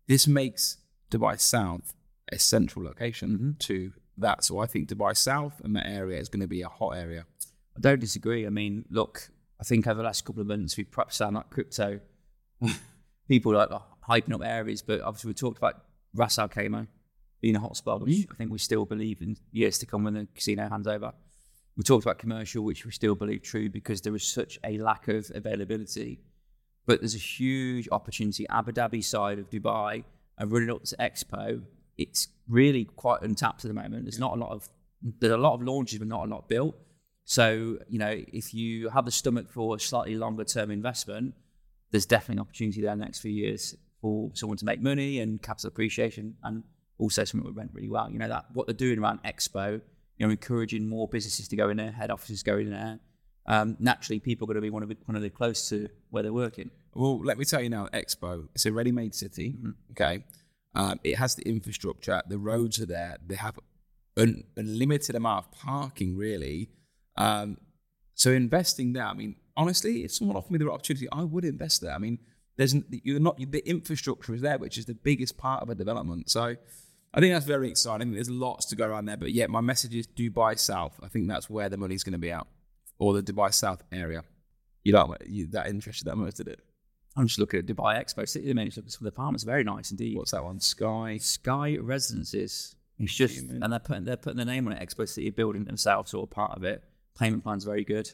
this 0.07 0.27
makes 0.27 0.79
Dubai 1.11 1.41
South 1.41 1.95
a 2.31 2.39
central 2.39 2.85
location 2.85 3.31
mm-hmm. 3.31 3.51
to 3.61 3.93
that. 4.19 4.45
So 4.45 4.59
I 4.59 4.67
think 4.67 4.89
Dubai 4.89 5.17
South 5.17 5.61
and 5.65 5.75
that 5.77 5.87
area 5.87 6.21
is 6.21 6.29
going 6.29 6.41
to 6.41 6.47
be 6.47 6.63
a 6.63 6.69
hot 6.69 6.91
area. 6.91 7.27
I 7.77 7.81
don't 7.81 8.01
disagree. 8.01 8.47
I 8.47 8.51
mean, 8.51 8.85
look, 8.91 9.31
I 9.61 9.65
think 9.65 9.87
over 9.87 9.99
the 9.99 10.03
last 10.03 10.25
couple 10.25 10.43
of 10.43 10.49
months 10.49 10.77
we've 10.77 10.91
perhaps 10.91 11.17
sound 11.17 11.37
like 11.37 11.51
crypto 11.51 12.01
people 13.29 13.53
like 13.53 13.71
hyping 14.09 14.35
up 14.35 14.43
areas, 14.45 14.83
but 14.83 15.01
obviously 15.01 15.29
we 15.29 15.35
talked 15.35 15.59
about 15.59 15.83
Ras 16.15 16.39
Al 16.39 16.49
Khaimah 16.49 16.87
being 17.41 17.57
a 17.57 17.61
hotspot, 17.61 18.01
which 18.01 18.13
mm-hmm. 18.13 18.33
I 18.33 18.37
think 18.37 18.53
we 18.53 18.59
still 18.59 18.85
believe 18.85 19.23
in 19.23 19.37
years 19.51 19.79
to 19.79 19.87
come 19.87 20.05
when 20.05 20.15
the 20.15 20.29
casino 20.35 20.69
hands 20.69 20.87
over. 20.87 21.13
We 21.77 21.83
talked 21.83 22.05
about 22.05 22.19
commercial, 22.19 22.65
which 22.65 22.85
we 22.85 22.93
still 22.93 23.15
believe 23.15 23.43
true 23.43 23.71
because 23.71 24.01
there 24.03 24.15
is 24.15 24.25
such 24.25 24.59
a 24.65 24.79
lack 24.79 25.09
of 25.09 25.31
availability. 25.35 26.21
But 26.87 27.01
there's 27.01 27.15
a 27.15 27.19
huge 27.19 27.89
opportunity. 27.91 28.47
Abu 28.51 28.73
Dhabi 28.73 29.03
side 29.03 29.39
of 29.39 29.49
Dubai 29.49 30.05
and 30.39 30.53
running 30.53 30.71
up 30.71 30.85
to 30.85 30.97
Expo, 30.97 31.63
it's 31.97 32.29
really 32.49 32.85
quite 32.85 33.23
untapped 33.23 33.65
at 33.65 33.69
the 33.69 33.75
moment. 33.75 34.05
There's 34.05 34.19
not 34.19 34.37
a 34.37 34.41
lot 34.41 34.51
of 34.51 34.69
there's 35.21 35.33
a 35.33 35.37
lot 35.37 35.55
of 35.55 35.63
launches, 35.63 35.99
but 35.99 36.09
not 36.09 36.27
a 36.27 36.31
lot 36.31 36.49
built. 36.49 36.77
So 37.25 37.79
you 37.89 37.99
know, 37.99 38.15
if 38.33 38.53
you 38.53 38.89
have 38.91 39.05
the 39.05 39.11
stomach 39.11 39.49
for 39.49 39.77
a 39.77 39.81
slightly 39.81 40.17
longer 40.17 40.45
term 40.45 40.71
investment, 40.71 41.35
there's 41.91 42.07
definitely 42.07 42.35
an 42.35 42.41
opportunity 42.41 42.83
there 42.83 42.93
in 42.93 42.99
the 42.99 43.05
next 43.05 43.21
few 43.21 43.33
years 43.33 43.77
for 44.01 44.31
someone 44.35 44.59
to 44.59 44.65
make 44.65 44.81
money 44.81 45.21
and 45.21 45.41
capital 45.41 45.69
appreciation, 45.69 46.35
and 46.43 46.65
also 46.99 47.25
something 47.25 47.45
that 47.45 47.51
would 47.51 47.57
rent 47.57 47.71
really 47.73 47.89
well. 47.89 48.11
You 48.11 48.19
know 48.19 48.29
that 48.29 48.47
what 48.53 48.67
they're 48.67 48.75
doing 48.75 48.99
around 48.99 49.21
Expo, 49.23 49.81
you 50.19 50.27
know, 50.27 50.31
encouraging 50.31 50.89
more 50.89 51.09
businesses 51.09 51.49
to 51.49 51.57
go 51.57 51.69
in 51.69 51.77
there, 51.77 51.91
head 51.91 52.11
offices 52.11 52.43
go 52.43 52.59
in 52.59 52.71
there. 52.71 53.01
Um, 53.47 53.77
naturally, 53.81 54.21
people 54.21 54.45
are 54.45 54.55
going 54.55 54.57
to 54.57 54.61
be 54.61 54.71
one 54.71 54.83
of 54.83 54.89
the, 54.89 54.97
one 55.07 55.17
of 55.17 55.23
the 55.23 55.31
close 55.31 55.69
to 55.71 55.89
where 56.11 56.23
they're 56.23 56.33
working. 56.33 56.71
Well, 56.95 57.19
let 57.25 57.39
me 57.39 57.45
tell 57.45 57.61
you 57.61 57.71
now, 57.71 57.89
Expo, 57.93 58.49
it's 58.55 58.67
a 58.67 58.73
ready-made 58.73 59.15
city. 59.15 59.57
Okay, 59.93 60.25
um, 60.75 61.01
it 61.03 61.17
has 61.17 61.35
the 61.35 61.43
infrastructure. 61.49 62.23
The 62.29 62.39
roads 62.39 62.81
are 62.81 62.87
there. 62.87 63.17
They 63.27 63.35
have 63.35 63.59
an 64.17 64.45
unlimited 64.57 65.17
amount 65.17 65.47
of 65.47 65.53
parking, 65.53 66.17
really. 66.17 66.71
Um, 67.17 67.57
so 68.15 68.31
investing 68.31 68.93
there, 68.93 69.07
I 69.07 69.15
mean, 69.15 69.37
honestly, 69.57 70.05
if 70.05 70.13
someone 70.13 70.37
offered 70.37 70.53
me 70.53 70.59
the 70.59 70.71
opportunity, 70.71 71.09
I 71.11 71.25
would 71.25 71.45
invest 71.45 71.81
there. 71.81 71.95
I 71.95 71.99
mean, 71.99 72.19
there's 72.57 72.77
you're 72.91 73.19
not 73.19 73.39
the 73.39 73.63
infrastructure 73.67 74.35
is 74.35 74.43
there, 74.43 74.59
which 74.59 74.79
is 74.79 74.85
the 74.85 74.95
biggest 74.95 75.37
part 75.37 75.63
of 75.63 75.71
a 75.71 75.75
development. 75.75 76.31
So. 76.31 76.57
I 77.15 77.21
think 77.21 77.35
that's 77.35 77.45
very 77.47 77.69
exciting. 77.69 78.13
There's 78.13 78.31
lots 78.31 78.67
to 78.67 78.77
go 78.77 78.87
around 78.87 79.05
there, 79.05 79.17
but 79.19 79.33
yeah, 79.33 79.47
my 79.47 79.61
message 79.61 79.95
is 79.95 80.07
Dubai 80.07 80.59
South. 80.59 80.99
I 81.03 81.09
think 81.09 81.29
that's 81.29 81.51
where 81.51 81.69
the 81.69 81.77
money's 81.77 82.03
going 82.03 82.13
to 82.13 82.19
be 82.19 82.33
out, 82.33 82.49
or 82.99 83.13
the 83.13 83.23
Dubai 83.23 83.53
South 83.53 83.83
area. 83.93 84.23
You 84.83 84.93
don't 84.93 85.15
you 85.27 85.47
that 85.49 85.67
interested 85.69 86.07
that 86.07 86.17
much, 86.17 86.35
did 86.35 86.49
it? 86.49 86.61
I'm 87.17 87.27
just 87.27 87.39
looking 87.39 87.61
at 87.61 87.67
Dubai 87.67 88.03
Expo 88.03 88.27
City. 88.27 88.49
The 88.49 88.55
minute 88.55 88.77
look 88.77 88.87
at 88.87 88.93
some 88.93 89.05
the 89.05 89.11
apartments, 89.11 89.45
very 89.45 89.63
nice 89.63 89.91
indeed. 89.91 90.17
What's 90.17 90.31
that 90.31 90.43
one? 90.43 90.59
Sky. 90.61 91.19
Sky 91.19 91.77
Residences. 91.81 92.75
It's 92.99 93.15
just, 93.15 93.39
and 93.39 93.73
they're 93.73 93.79
putting 93.79 94.05
they're 94.05 94.17
putting 94.17 94.39
the 94.39 94.45
name 94.45 94.67
on 94.67 94.73
it. 94.73 94.89
Expo 94.89 95.07
City 95.09 95.31
building 95.31 95.65
themselves, 95.65 96.11
sort 96.13 96.29
of 96.29 96.31
part 96.31 96.57
of 96.57 96.65
it. 96.65 96.83
Payment 97.19 97.43
plan's 97.43 97.65
very 97.65 97.85
good, 97.85 98.11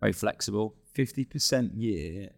very 0.00 0.12
flexible. 0.12 0.74
Fifty 0.92 1.24
percent 1.24 1.74
year. 1.74 2.30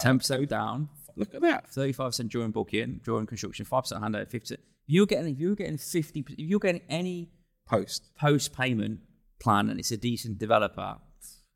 Ten 0.00 0.18
percent 0.18 0.48
down, 0.48 0.88
Look 1.16 1.34
at 1.34 1.42
that. 1.42 1.68
thirty 1.70 1.92
five 1.92 2.08
percent 2.08 2.32
during 2.32 2.50
booking, 2.50 3.00
during 3.04 3.26
construction, 3.26 3.64
five 3.64 3.82
percent 3.84 4.02
handover, 4.02 4.28
fifty. 4.28 4.54
If 4.54 4.60
you're 4.90 5.06
getting 5.06 5.32
if 5.32 5.38
you're 5.38 5.54
getting 5.54 5.78
fifty, 5.78 6.20
if 6.20 6.38
you're 6.38 6.58
getting 6.60 6.82
any 6.88 7.30
Post. 7.66 8.10
post 8.16 8.52
payment 8.52 8.98
plan 9.38 9.70
and 9.70 9.78
it's 9.78 9.92
a 9.92 9.96
decent 9.96 10.38
developer, 10.38 10.96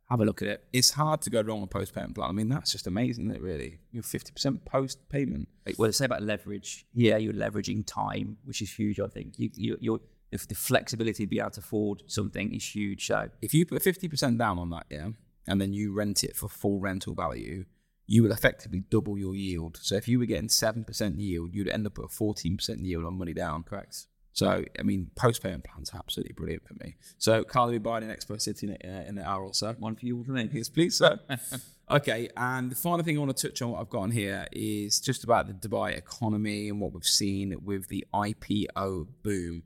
have 0.09 0.20
a 0.20 0.25
look 0.25 0.42
at 0.42 0.49
it. 0.49 0.64
It's 0.73 0.90
hard 0.90 1.20
to 1.23 1.31
go 1.31 1.40
wrong 1.40 1.62
with 1.62 1.70
post 1.70 1.92
payment 1.94 2.14
plan. 2.14 2.29
I 2.29 2.33
mean, 2.33 2.49
that's 2.49 2.70
just 2.70 2.87
amazing, 2.87 3.25
isn't 3.27 3.37
it? 3.37 3.42
Really, 3.42 3.79
you're 3.90 4.05
fifty 4.05 4.33
percent 4.33 4.64
post 4.64 5.09
payment. 5.09 5.49
Well, 5.77 5.88
they 5.88 5.92
say 5.92 6.05
about 6.05 6.23
leverage. 6.23 6.87
Yeah, 6.94 7.16
you're 7.16 7.33
leveraging 7.33 7.85
time, 7.87 8.37
which 8.44 8.62
is 8.62 8.73
huge. 8.73 9.01
I 9.01 9.09
think 9.09 9.35
you, 9.38 9.51
you, 9.55 9.77
you're 9.81 10.01
if 10.31 10.47
the 10.47 10.55
flexibility 10.55 11.25
to 11.25 11.27
be 11.29 11.40
able 11.40 11.51
to 11.51 11.61
afford 11.61 12.03
something 12.07 12.55
is 12.55 12.64
huge. 12.75 13.07
So 13.07 13.29
If 13.42 13.55
you 13.55 13.66
put 13.66 13.83
fifty 13.83 14.09
percent 14.09 14.38
down 14.38 14.59
on 14.59 14.70
that, 14.70 14.87
yeah, 14.90 15.09
and 15.49 15.61
then 15.61 15.73
you 15.73 15.92
rent 15.92 16.23
it 16.23 16.37
for 16.37 16.49
full 16.49 16.79
rental 16.81 17.14
value, 17.14 17.64
you 18.07 18.23
will 18.23 18.33
effectively 18.33 18.81
double 18.90 19.17
your 19.19 19.35
yield. 19.35 19.79
So 19.83 19.95
if 19.97 20.07
you 20.09 20.19
were 20.19 20.27
getting 20.27 20.49
seven 20.49 20.85
percent 20.85 21.19
yield, 21.19 21.55
you'd 21.55 21.69
end 21.69 21.87
up 21.87 21.99
at 21.99 22.11
fourteen 22.11 22.57
percent 22.57 22.81
yield 22.81 23.05
on 23.05 23.14
money 23.19 23.35
down. 23.35 23.62
correct. 23.62 24.07
So 24.33 24.64
I 24.79 24.83
mean, 24.83 25.11
post 25.14 25.43
payment 25.45 25.62
plans 25.64 25.90
are 25.95 25.99
absolutely 25.99 26.33
brilliant 26.35 26.67
for 26.67 26.75
me. 26.83 26.97
So 27.19 27.45
Carl 27.45 27.67
will 27.67 27.73
be 27.75 27.79
buying 27.79 28.03
an 28.03 28.11
Expo 28.11 28.40
City 28.40 28.67
in, 28.67 28.77
a- 28.90 29.03
in 29.09 29.17
an 29.19 29.25
hour 29.25 29.45
or 29.45 29.55
so. 29.55 29.73
One 29.79 29.95
for 29.95 30.05
you, 30.07 30.17
one 30.17 30.25
for 30.25 30.33
me. 30.33 30.49
Yes, 30.53 30.69
please, 30.69 30.97
sir. 30.99 31.21
okay, 31.90 32.29
and 32.37 32.69
the 32.71 32.75
final 32.75 33.05
thing 33.05 33.17
I 33.17 33.21
want 33.21 33.37
to 33.37 33.49
touch 33.49 33.62
on, 33.62 33.71
what 33.71 33.81
I've 33.81 33.88
got 33.90 34.01
on 34.01 34.11
here, 34.11 34.47
is 34.51 34.99
just 34.99 35.23
about 35.23 35.47
the 35.47 35.53
Dubai 35.69 35.97
economy 35.97 36.69
and 36.69 36.81
what 36.81 36.93
we've 36.93 37.05
seen 37.07 37.55
with 37.64 37.87
the 37.88 38.05
IPO 38.12 39.07
boom. 39.23 39.62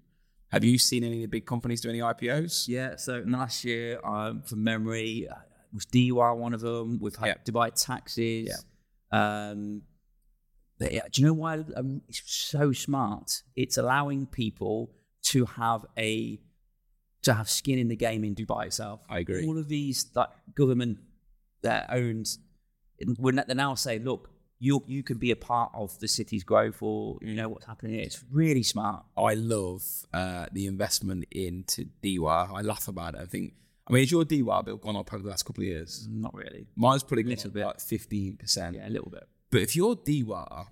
Have 0.51 0.64
you 0.64 0.79
seen 0.79 1.03
any 1.05 1.16
of 1.24 1.31
the 1.31 1.37
big 1.38 1.46
companies 1.46 1.81
do 1.81 1.88
any 1.90 1.98
IPOs? 2.01 2.68
Yeah, 2.68 2.96
so 2.96 3.14
in 3.16 3.31
the 3.33 3.38
last 3.38 3.64
year, 3.64 4.01
um, 4.05 4.42
from 4.42 4.64
memory, 4.64 5.29
uh, 5.31 5.35
was 5.72 5.87
DEWA 5.87 6.37
one 6.37 6.54
of 6.54 6.61
them? 6.61 6.98
We've 7.00 7.14
had 7.16 7.26
Yeah. 7.26 7.35
Dubai 7.44 7.70
taxes. 7.74 8.64
Um, 9.11 9.83
but 10.78 10.92
yeah, 10.92 11.02
do 11.11 11.20
you 11.20 11.26
know 11.26 11.35
why 11.35 11.64
um, 11.76 12.02
it's 12.09 12.22
so 12.24 12.72
smart? 12.72 13.42
It's 13.57 13.76
allowing 13.76 14.26
people 14.26 14.92
to 15.24 15.44
have 15.44 15.85
a 15.98 16.40
to 17.22 17.35
have 17.35 17.50
skin 17.50 17.78
in 17.78 17.88
the 17.88 17.96
game 17.96 18.24
in 18.24 18.35
Dubai 18.35 18.66
itself. 18.66 19.00
I 19.09 19.18
agree. 19.18 19.46
All 19.46 19.59
of 19.59 19.68
these 19.68 20.04
that 20.14 20.31
government 20.54 20.98
that 21.62 21.88
owns, 21.90 22.38
they're 22.98 23.54
now 23.54 23.74
saying, 23.74 24.04
look, 24.04 24.31
you 24.61 24.83
you 24.87 25.02
can 25.02 25.18
be 25.18 25.31
a 25.31 25.37
part 25.37 25.70
of 25.74 25.98
the 26.00 26.09
city's 26.09 26.44
growth, 26.44 26.83
or 26.83 27.18
you 27.22 27.35
know 27.35 27.48
what's 27.48 27.66
happening 27.66 27.94
here. 27.94 28.02
It's 28.04 28.24
really 28.31 28.62
smart. 28.62 29.04
I 29.16 29.35
love 29.35 29.83
uh, 30.12 30.46
the 30.52 30.66
investment 30.66 31.26
into 31.31 31.87
DEWA. 32.02 32.50
I 32.54 32.62
laugh 32.62 32.88
about 32.88 33.14
it. 33.14 33.20
I 33.20 33.26
think, 33.26 33.54
I 33.88 33.92
mean, 33.92 34.03
is 34.03 34.11
your 34.11 34.24
DEWA 34.24 34.64
bill 34.64 34.77
gone 34.77 34.96
up 34.96 35.12
over 35.12 35.22
the 35.22 35.31
last 35.31 35.44
couple 35.44 35.62
of 35.62 35.68
years? 35.68 36.07
Not 36.11 36.35
really. 36.35 36.66
Mine's 36.77 37.03
probably 37.03 37.22
gone 37.22 37.31
Little 37.31 37.48
up 37.48 37.55
bit. 37.55 37.64
like 37.66 37.79
15%. 37.79 38.74
Yeah, 38.74 38.88
a 38.88 38.90
little 38.90 39.11
bit. 39.11 39.24
But 39.51 39.62
if 39.62 39.74
you're 39.74 39.96
DEWA 39.96 40.66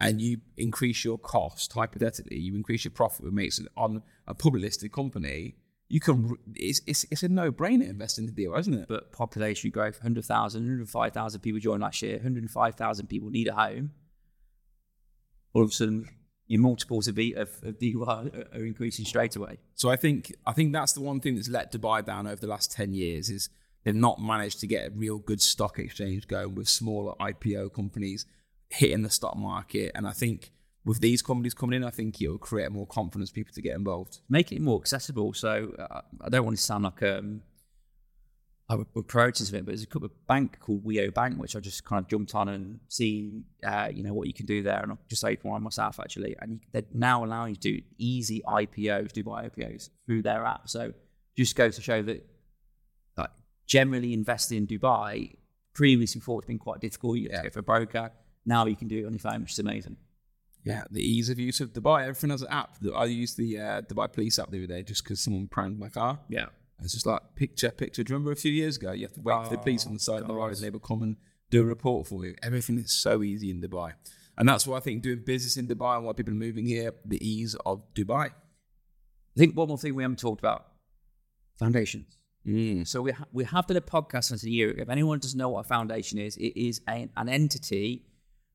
and 0.00 0.20
you 0.20 0.38
increase 0.56 1.04
your 1.04 1.18
cost, 1.18 1.72
hypothetically, 1.72 2.38
you 2.38 2.54
increase 2.54 2.84
your 2.84 2.92
profit, 2.92 3.24
which 3.24 3.32
makes 3.34 3.58
it 3.58 3.68
on 3.76 4.02
a 4.26 4.34
public 4.34 4.62
listed 4.62 4.92
company, 4.92 5.56
you 5.88 6.00
can, 6.00 6.36
it's, 6.54 6.80
it's, 6.86 7.04
it's 7.10 7.22
a 7.22 7.28
no 7.28 7.52
brainer 7.52 7.88
investing 7.88 8.26
in 8.26 8.34
DEWA, 8.34 8.58
isn't 8.60 8.74
it? 8.74 8.88
but 8.88 9.12
population 9.12 9.70
growth 9.70 9.96
100,000, 9.98 10.60
105,000 10.62 11.40
people 11.40 11.60
joined 11.60 11.82
last 11.82 12.00
year, 12.00 12.14
105,000 12.16 13.06
people 13.08 13.28
need 13.28 13.48
a 13.48 13.54
home. 13.54 13.90
All 15.52 15.62
of 15.62 15.68
a 15.68 15.72
sudden, 15.72 16.08
your 16.46 16.60
multiples 16.60 17.08
of, 17.08 17.18
E- 17.18 17.34
of, 17.34 17.48
of 17.62 17.78
DEWA 17.78 18.06
are, 18.06 18.58
are 18.58 18.64
increasing 18.64 19.04
straight 19.04 19.34
away. 19.36 19.58
So 19.74 19.90
I 19.90 19.96
think 19.96 20.34
I 20.46 20.52
think 20.52 20.72
that's 20.72 20.92
the 20.92 21.00
one 21.00 21.20
thing 21.20 21.36
that's 21.36 21.48
let 21.48 21.72
Dubai 21.72 22.04
down 22.04 22.26
over 22.26 22.40
the 22.40 22.46
last 22.46 22.72
ten 22.72 22.92
years 22.94 23.30
is 23.30 23.48
they've 23.84 23.94
not 23.94 24.20
managed 24.20 24.60
to 24.60 24.66
get 24.66 24.88
a 24.88 24.90
real 24.90 25.18
good 25.18 25.40
stock 25.40 25.78
exchange 25.78 26.26
going 26.26 26.54
with 26.54 26.68
smaller 26.68 27.14
IPO 27.20 27.72
companies 27.72 28.26
hitting 28.70 29.02
the 29.02 29.10
stock 29.10 29.36
market. 29.36 29.92
And 29.94 30.06
I 30.06 30.12
think 30.12 30.52
with 30.84 31.00
these 31.00 31.22
companies 31.22 31.54
coming 31.54 31.76
in, 31.76 31.84
I 31.84 31.90
think 31.90 32.20
it'll 32.20 32.38
create 32.38 32.70
more 32.70 32.86
confidence 32.86 33.30
for 33.30 33.34
people 33.34 33.54
to 33.54 33.62
get 33.62 33.74
involved. 33.74 34.20
Make 34.28 34.52
it 34.52 34.60
more 34.60 34.78
accessible. 34.80 35.32
So 35.32 35.72
uh, 35.78 36.02
I 36.20 36.28
don't 36.28 36.44
want 36.44 36.56
to 36.56 36.62
sound 36.62 36.84
like 36.84 37.02
um, 37.02 37.42
I 38.68 38.76
would 38.76 38.90
put 38.94 39.08
priorities 39.08 39.50
of 39.50 39.54
it, 39.56 39.64
but 39.66 39.72
there's 39.72 39.82
a 39.82 39.86
couple 39.86 40.06
of 40.06 40.26
bank 40.26 40.58
called 40.58 40.84
Wio 40.86 41.12
Bank, 41.12 41.38
which 41.38 41.54
I 41.54 41.60
just 41.60 41.84
kind 41.84 42.02
of 42.02 42.08
jumped 42.08 42.34
on 42.34 42.48
and 42.48 42.80
seen, 42.88 43.44
uh, 43.62 43.90
you 43.92 44.02
know, 44.02 44.14
what 44.14 44.26
you 44.26 44.32
can 44.32 44.46
do 44.46 44.62
there. 44.62 44.80
And 44.82 44.90
I've 44.92 45.06
just 45.08 45.22
opened 45.22 45.50
one 45.52 45.62
myself 45.62 46.00
actually. 46.00 46.34
And 46.40 46.52
you, 46.52 46.60
they're 46.72 46.82
now 46.94 47.24
allowing 47.24 47.50
you 47.50 47.56
to 47.56 47.72
do 47.72 47.82
easy 47.98 48.40
IPOs, 48.46 49.12
Dubai 49.12 49.50
IPOs 49.50 49.90
through 50.06 50.22
their 50.22 50.46
app. 50.46 50.68
So 50.70 50.94
just 51.36 51.54
goes 51.56 51.76
to 51.76 51.82
show 51.82 52.00
that 52.02 52.24
like, 53.18 53.30
generally 53.66 54.14
investing 54.14 54.56
in 54.58 54.66
Dubai 54.66 55.36
previously 55.74 56.22
thought 56.22 56.38
it's 56.38 56.46
been 56.46 56.58
quite 56.58 56.80
difficult. 56.80 57.18
You 57.18 57.24
have 57.24 57.32
Yeah. 57.32 57.42
to 57.42 57.48
go 57.50 57.52
for 57.52 57.58
a 57.60 57.62
broker. 57.64 58.12
Now 58.46 58.64
you 58.64 58.76
can 58.76 58.88
do 58.88 58.98
it 59.02 59.04
on 59.06 59.12
your 59.12 59.20
phone, 59.20 59.42
which 59.42 59.52
is 59.52 59.58
amazing. 59.58 59.98
Yeah, 60.64 60.84
the 60.90 61.02
ease 61.02 61.28
of 61.28 61.38
use 61.38 61.60
of 61.60 61.74
Dubai. 61.74 62.02
Everything 62.04 62.30
has 62.30 62.40
an 62.40 62.48
app. 62.50 62.76
I 62.96 63.04
used 63.04 63.36
the 63.36 63.58
uh, 63.60 63.82
Dubai 63.82 64.10
Police 64.10 64.38
app 64.38 64.50
the 64.50 64.58
other 64.58 64.66
day 64.66 64.82
just 64.82 65.04
because 65.04 65.20
someone 65.20 65.48
pranked 65.48 65.78
my 65.78 65.90
car. 65.90 66.20
Yeah. 66.30 66.46
It's 66.82 66.92
just 66.92 67.06
like 67.06 67.22
picture, 67.36 67.70
picture. 67.70 68.02
Do 68.02 68.12
you 68.12 68.16
remember 68.16 68.32
a 68.32 68.36
few 68.36 68.52
years 68.52 68.76
ago? 68.76 68.92
You 68.92 69.06
have 69.06 69.14
to 69.14 69.20
wait 69.20 69.44
for 69.44 69.50
the 69.50 69.58
police 69.58 69.86
on 69.86 69.94
the 69.94 70.00
side 70.00 70.22
of 70.22 70.28
the 70.28 70.34
road 70.34 70.54
and 70.54 70.58
they 70.58 70.70
will 70.70 70.80
come 70.80 71.02
and 71.02 71.16
do 71.50 71.62
a 71.62 71.64
report 71.64 72.06
for 72.06 72.24
you. 72.24 72.34
Everything 72.42 72.78
is 72.78 72.92
so 72.92 73.22
easy 73.22 73.50
in 73.50 73.60
Dubai. 73.60 73.92
And 74.36 74.48
that's 74.48 74.66
why 74.66 74.78
I 74.78 74.80
think 74.80 75.02
doing 75.02 75.22
business 75.24 75.56
in 75.56 75.68
Dubai 75.68 75.96
and 75.96 76.04
why 76.04 76.12
people 76.12 76.32
are 76.32 76.36
moving 76.36 76.66
here, 76.66 76.92
the 77.04 77.24
ease 77.26 77.54
of 77.64 77.82
Dubai. 77.94 78.30
I 78.30 79.38
think 79.38 79.56
one 79.56 79.68
more 79.68 79.78
thing 79.78 79.94
we 79.94 80.02
haven't 80.02 80.18
talked 80.18 80.40
about 80.40 80.66
foundations. 81.58 82.16
Mm. 82.46 82.86
So 82.86 83.00
we 83.02 83.12
ha- 83.12 83.26
we 83.32 83.44
have 83.44 83.66
done 83.66 83.76
a 83.76 83.80
podcast 83.80 84.24
since 84.24 84.44
a 84.44 84.50
year 84.50 84.70
ago. 84.70 84.82
If 84.82 84.90
anyone 84.90 85.18
doesn't 85.18 85.38
know 85.38 85.48
what 85.48 85.60
a 85.60 85.68
foundation 85.68 86.18
is, 86.18 86.36
it 86.36 86.58
is 86.60 86.80
a, 86.88 87.08
an 87.16 87.28
entity 87.28 88.04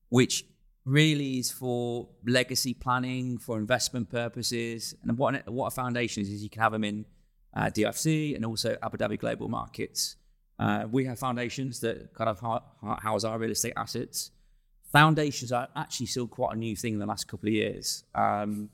which 0.10 0.46
really 0.86 1.40
is 1.40 1.52
for 1.52 2.10
legacy 2.26 2.74
planning, 2.74 3.38
for 3.38 3.58
investment 3.58 4.10
purposes. 4.10 4.94
And 5.04 5.18
what 5.18 5.36
an, 5.36 5.54
what 5.54 5.68
a 5.68 5.72
foundation 5.72 6.22
is 6.22 6.30
is 6.30 6.44
you 6.44 6.50
can 6.50 6.62
have 6.62 6.72
them 6.72 6.84
in 6.84 7.06
uh, 7.56 7.66
DIFC 7.66 8.36
and 8.36 8.46
also 8.46 8.78
Abu 8.82 8.98
Dhabi 8.98 9.20
Global 9.20 9.50
Markets. 9.50 10.16
Uh, 10.58 10.86
we 10.92 11.06
have 11.06 11.18
foundations 11.18 11.80
that 11.80 12.14
kind 12.14 12.30
of 12.30 12.40
ha- 12.40 12.64
ha- 12.82 13.00
house 13.02 13.24
our 13.24 13.40
real 13.40 13.52
estate 13.52 13.74
assets. 13.78 14.32
Foundations 14.92 15.52
are 15.52 15.68
actually 15.76 16.08
still 16.08 16.28
quite 16.28 16.56
a 16.56 16.60
new 16.60 16.76
thing 16.76 16.94
in 16.94 17.00
the 17.00 17.06
last 17.06 17.28
couple 17.28 17.48
of 17.48 17.54
years. 17.54 18.04
Um, 18.14 18.70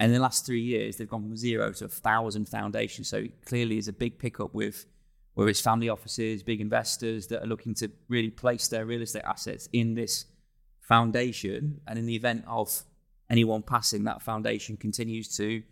and 0.00 0.10
in 0.10 0.14
the 0.14 0.22
last 0.22 0.44
three 0.44 0.62
years, 0.62 0.96
they've 0.96 1.08
gone 1.08 1.22
from 1.22 1.36
zero 1.36 1.72
to 1.74 1.84
a 1.84 1.88
thousand 1.88 2.48
foundations. 2.48 3.08
So 3.08 3.24
clearly, 3.44 3.76
there's 3.76 3.88
a 3.88 3.92
big 3.92 4.18
pickup 4.18 4.52
with 4.52 4.86
whether 5.34 5.48
it's 5.48 5.60
family 5.60 5.88
offices, 5.88 6.42
big 6.42 6.60
investors 6.60 7.28
that 7.28 7.42
are 7.42 7.46
looking 7.46 7.74
to 7.74 7.90
really 8.08 8.30
place 8.30 8.68
their 8.68 8.84
real 8.84 9.02
estate 9.02 9.22
assets 9.24 9.68
in 9.72 9.94
this 9.94 10.26
foundation. 10.80 11.80
And 11.86 11.98
in 11.98 12.06
the 12.06 12.16
event 12.16 12.44
of 12.48 12.82
anyone 13.30 13.62
passing, 13.62 14.04
that 14.04 14.22
foundation 14.22 14.76
continues 14.76 15.36
to 15.36 15.62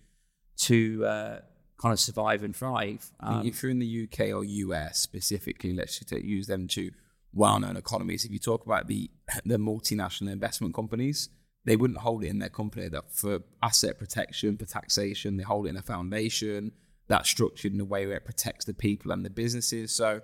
to 0.59 1.05
uh, 1.07 1.38
kind 1.81 1.93
of 1.93 2.01
survive 2.01 2.43
and 2.43 2.55
thrive. 2.55 3.11
Um, 3.21 3.47
if 3.47 3.62
you're 3.62 3.71
in 3.71 3.79
the 3.79 4.05
UK 4.05 4.29
or 4.29 4.45
US 4.45 4.99
specifically, 4.99 5.73
let's 5.73 5.99
just 5.99 6.12
use 6.12 6.47
them 6.47 6.69
two 6.69 6.90
well-known 7.33 7.77
economies. 7.77 8.25
If 8.25 8.33
you 8.33 8.38
talk 8.38 8.66
about 8.66 8.87
the 8.87 9.11
the 9.45 9.57
multinational 9.57 10.31
investment 10.31 10.75
companies, 10.75 11.31
they 11.64 11.77
wouldn't 11.77 12.01
hold 12.01 12.25
it 12.25 12.29
in 12.29 12.38
their 12.38 12.51
company. 12.51 12.88
That 12.88 13.12
for 13.12 13.40
asset 13.62 13.99
protection, 13.99 14.59
for 14.59 14.66
taxation, 14.66 15.37
they 15.37 15.43
hold 15.43 15.66
it 15.66 15.71
in 15.71 15.77
a 15.77 15.83
foundation 15.83 16.73
that's 17.09 17.29
structured 17.29 17.73
in 17.73 17.81
a 17.81 17.85
way 17.85 18.07
where 18.07 18.16
it 18.16 18.25
protects 18.25 18.64
the 18.66 18.75
people 18.75 19.11
and 19.11 19.25
the 19.25 19.31
businesses. 19.31 19.90
So, 19.93 20.21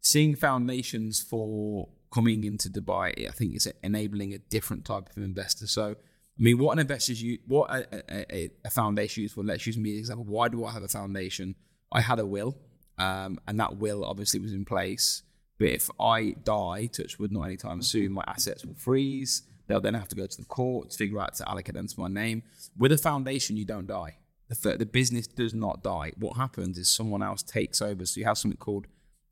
seeing 0.00 0.36
foundations 0.36 1.20
for 1.20 1.88
coming 2.12 2.44
into 2.44 2.68
Dubai, 2.70 3.28
I 3.28 3.32
think 3.32 3.54
it's 3.54 3.66
enabling 3.82 4.32
a 4.32 4.38
different 4.38 4.84
type 4.84 5.10
of 5.16 5.22
investor. 5.22 5.66
So. 5.66 5.96
I 6.40 6.42
mean, 6.42 6.58
what 6.58 6.72
an 6.72 6.78
investor's 6.78 7.22
you 7.22 7.38
what 7.46 7.70
a, 7.70 8.34
a, 8.34 8.50
a, 8.64 8.70
foundation 8.70 9.24
is 9.24 9.32
for. 9.32 9.44
Let's 9.44 9.66
use 9.66 9.76
me 9.76 9.90
as 9.90 9.96
an 9.96 10.00
example. 10.00 10.24
Why 10.24 10.48
do 10.48 10.64
I 10.64 10.72
have 10.72 10.82
a 10.82 10.88
foundation? 10.88 11.54
I 11.92 12.00
had 12.00 12.18
a 12.18 12.24
will, 12.24 12.56
um, 12.96 13.38
and 13.46 13.60
that 13.60 13.76
will 13.76 14.04
obviously 14.04 14.40
was 14.40 14.54
in 14.54 14.64
place. 14.64 15.22
But 15.58 15.68
if 15.68 15.90
I 16.00 16.36
die, 16.42 16.86
touch 16.86 17.18
wood, 17.18 17.30
not 17.30 17.42
anytime 17.42 17.82
soon, 17.82 18.12
my 18.12 18.24
assets 18.26 18.64
will 18.64 18.74
freeze. 18.74 19.42
They'll 19.66 19.82
then 19.82 19.92
have 19.92 20.08
to 20.08 20.16
go 20.16 20.26
to 20.26 20.36
the 20.36 20.46
court 20.46 20.90
to 20.90 20.96
figure 20.96 21.20
out 21.20 21.34
to 21.34 21.48
allocate 21.48 21.74
them 21.74 21.86
to 21.86 22.00
my 22.00 22.08
name. 22.08 22.42
With 22.78 22.92
a 22.92 22.98
foundation, 22.98 23.58
you 23.58 23.66
don't 23.66 23.86
die. 23.86 24.16
The, 24.48 24.78
the 24.78 24.86
business 24.86 25.26
does 25.26 25.52
not 25.52 25.82
die. 25.82 26.12
What 26.16 26.38
happens 26.38 26.78
is 26.78 26.88
someone 26.88 27.22
else 27.22 27.42
takes 27.42 27.82
over. 27.82 28.06
So 28.06 28.18
you 28.18 28.26
have 28.26 28.38
something 28.38 28.56
called 28.56 28.86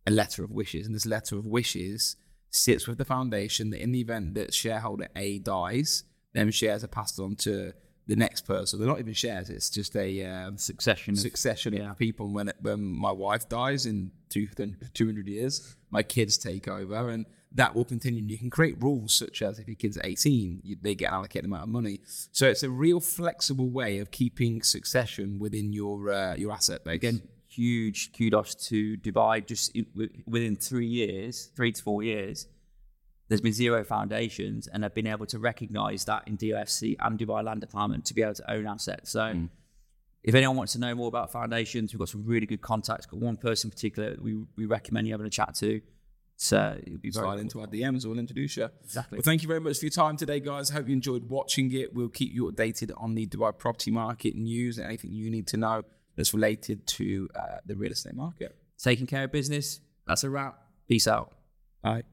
a 0.06 0.10
letter 0.10 0.44
of 0.44 0.50
wishes, 0.50 0.86
and 0.86 0.94
this 0.94 1.06
letter 1.06 1.38
of 1.38 1.46
wishes 1.46 2.16
sits 2.50 2.86
with 2.86 2.98
the 2.98 3.04
foundation 3.06 3.70
that 3.70 3.82
in 3.82 3.92
the 3.92 4.00
event 4.00 4.34
that 4.34 4.52
shareholder 4.52 5.08
A 5.16 5.38
dies, 5.38 6.04
them 6.34 6.50
shares 6.50 6.84
are 6.84 6.88
passed 6.88 7.18
on 7.18 7.36
to 7.36 7.72
the 8.06 8.16
next 8.16 8.46
person. 8.46 8.78
They're 8.78 8.88
not 8.88 9.00
even 9.00 9.14
shares; 9.14 9.50
it's 9.50 9.70
just 9.70 9.94
a 9.96 10.24
um, 10.24 10.56
succession. 10.56 11.14
Of, 11.14 11.20
succession 11.20 11.80
of 11.80 11.98
people. 11.98 12.32
When 12.32 12.48
it, 12.48 12.56
when 12.60 12.82
my 12.82 13.12
wife 13.12 13.48
dies 13.48 13.86
in 13.86 14.10
two 14.28 14.48
hundred 14.98 15.28
years, 15.28 15.76
my 15.90 16.02
kids 16.02 16.38
take 16.38 16.68
over, 16.68 17.10
and 17.10 17.26
that 17.52 17.74
will 17.74 17.84
continue. 17.84 18.22
You 18.24 18.38
can 18.38 18.50
create 18.50 18.76
rules 18.82 19.14
such 19.14 19.42
as 19.42 19.58
if 19.58 19.66
your 19.66 19.76
kid's 19.76 19.96
are 19.98 20.04
eighteen, 20.04 20.60
you, 20.64 20.76
they 20.80 20.94
get 20.94 21.12
allocated 21.12 21.44
amount 21.46 21.64
of 21.64 21.68
money. 21.68 22.00
So 22.32 22.48
it's 22.48 22.62
a 22.62 22.70
real 22.70 23.00
flexible 23.00 23.70
way 23.70 23.98
of 23.98 24.10
keeping 24.10 24.62
succession 24.62 25.38
within 25.38 25.72
your 25.72 26.10
uh, 26.10 26.34
your 26.36 26.52
asset 26.52 26.84
base. 26.84 26.96
again, 26.96 27.22
huge 27.48 28.12
kudos 28.12 28.54
to 28.54 28.96
Dubai. 28.98 29.46
Just 29.46 29.76
within 30.26 30.56
three 30.56 30.86
years, 30.86 31.50
three 31.56 31.72
to 31.72 31.82
four 31.82 32.02
years, 32.02 32.46
there's 33.28 33.40
been 33.40 33.52
zero 33.52 33.84
foundations, 33.84 34.66
and 34.66 34.82
have 34.82 34.94
been 34.94 35.06
able 35.06 35.26
to 35.26 35.38
recognise 35.38 36.04
that 36.06 36.26
in 36.26 36.36
DIFC 36.36 36.96
and 37.00 37.18
Dubai 37.18 37.44
Land 37.44 37.60
Department 37.60 38.04
to 38.06 38.14
be 38.14 38.22
able 38.22 38.34
to 38.34 38.50
own 38.50 38.66
assets. 38.66 39.10
So, 39.10 39.48
if 40.24 40.34
anyone 40.34 40.56
wants 40.56 40.72
to 40.72 40.80
know 40.80 40.94
more 40.94 41.08
about 41.08 41.30
foundations, 41.30 41.92
we've 41.92 41.98
got 41.98 42.08
some 42.08 42.24
really 42.24 42.46
good 42.46 42.60
contacts. 42.60 43.06
Got 43.06 43.20
one 43.20 43.36
person 43.36 43.68
in 43.68 43.70
particular 43.70 44.10
that 44.10 44.22
we, 44.22 44.34
we 44.56 44.66
recommend 44.66 45.06
you 45.06 45.14
having 45.14 45.26
a 45.26 45.30
chat 45.30 45.54
to. 45.56 45.80
So 46.40 46.78
it'd 46.80 47.02
be 47.02 47.10
very 47.10 47.24
slide 47.24 47.40
into 47.40 47.60
our 47.60 47.66
DMs. 47.66 48.06
We'll 48.06 48.18
introduce 48.18 48.56
you. 48.56 48.68
Exactly. 48.84 49.16
Well, 49.16 49.22
thank 49.24 49.42
you 49.42 49.48
very 49.48 49.60
much 49.60 49.78
for 49.80 49.86
your 49.86 49.90
time 49.90 50.16
today, 50.16 50.38
guys. 50.38 50.70
I 50.70 50.74
hope 50.74 50.86
you 50.86 50.92
enjoyed 50.92 51.24
watching 51.28 51.72
it. 51.74 51.92
We'll 51.92 52.08
keep 52.08 52.32
you 52.32 52.50
updated 52.50 52.92
on 52.96 53.16
the 53.16 53.26
Dubai 53.26 53.58
property 53.58 53.90
market 53.90 54.36
news 54.36 54.78
and 54.78 54.86
anything 54.86 55.12
you 55.12 55.30
need 55.30 55.48
to 55.48 55.56
know 55.56 55.82
that's 56.16 56.32
related 56.32 56.86
to 56.86 57.28
uh, 57.34 57.56
the 57.66 57.74
real 57.74 57.90
estate 57.90 58.14
market. 58.14 58.56
taking 58.78 59.06
care 59.06 59.24
of 59.24 59.32
business. 59.32 59.80
That's 60.06 60.22
a 60.22 60.30
wrap. 60.30 60.62
Peace 60.86 61.08
out. 61.08 61.32
Bye. 61.82 62.04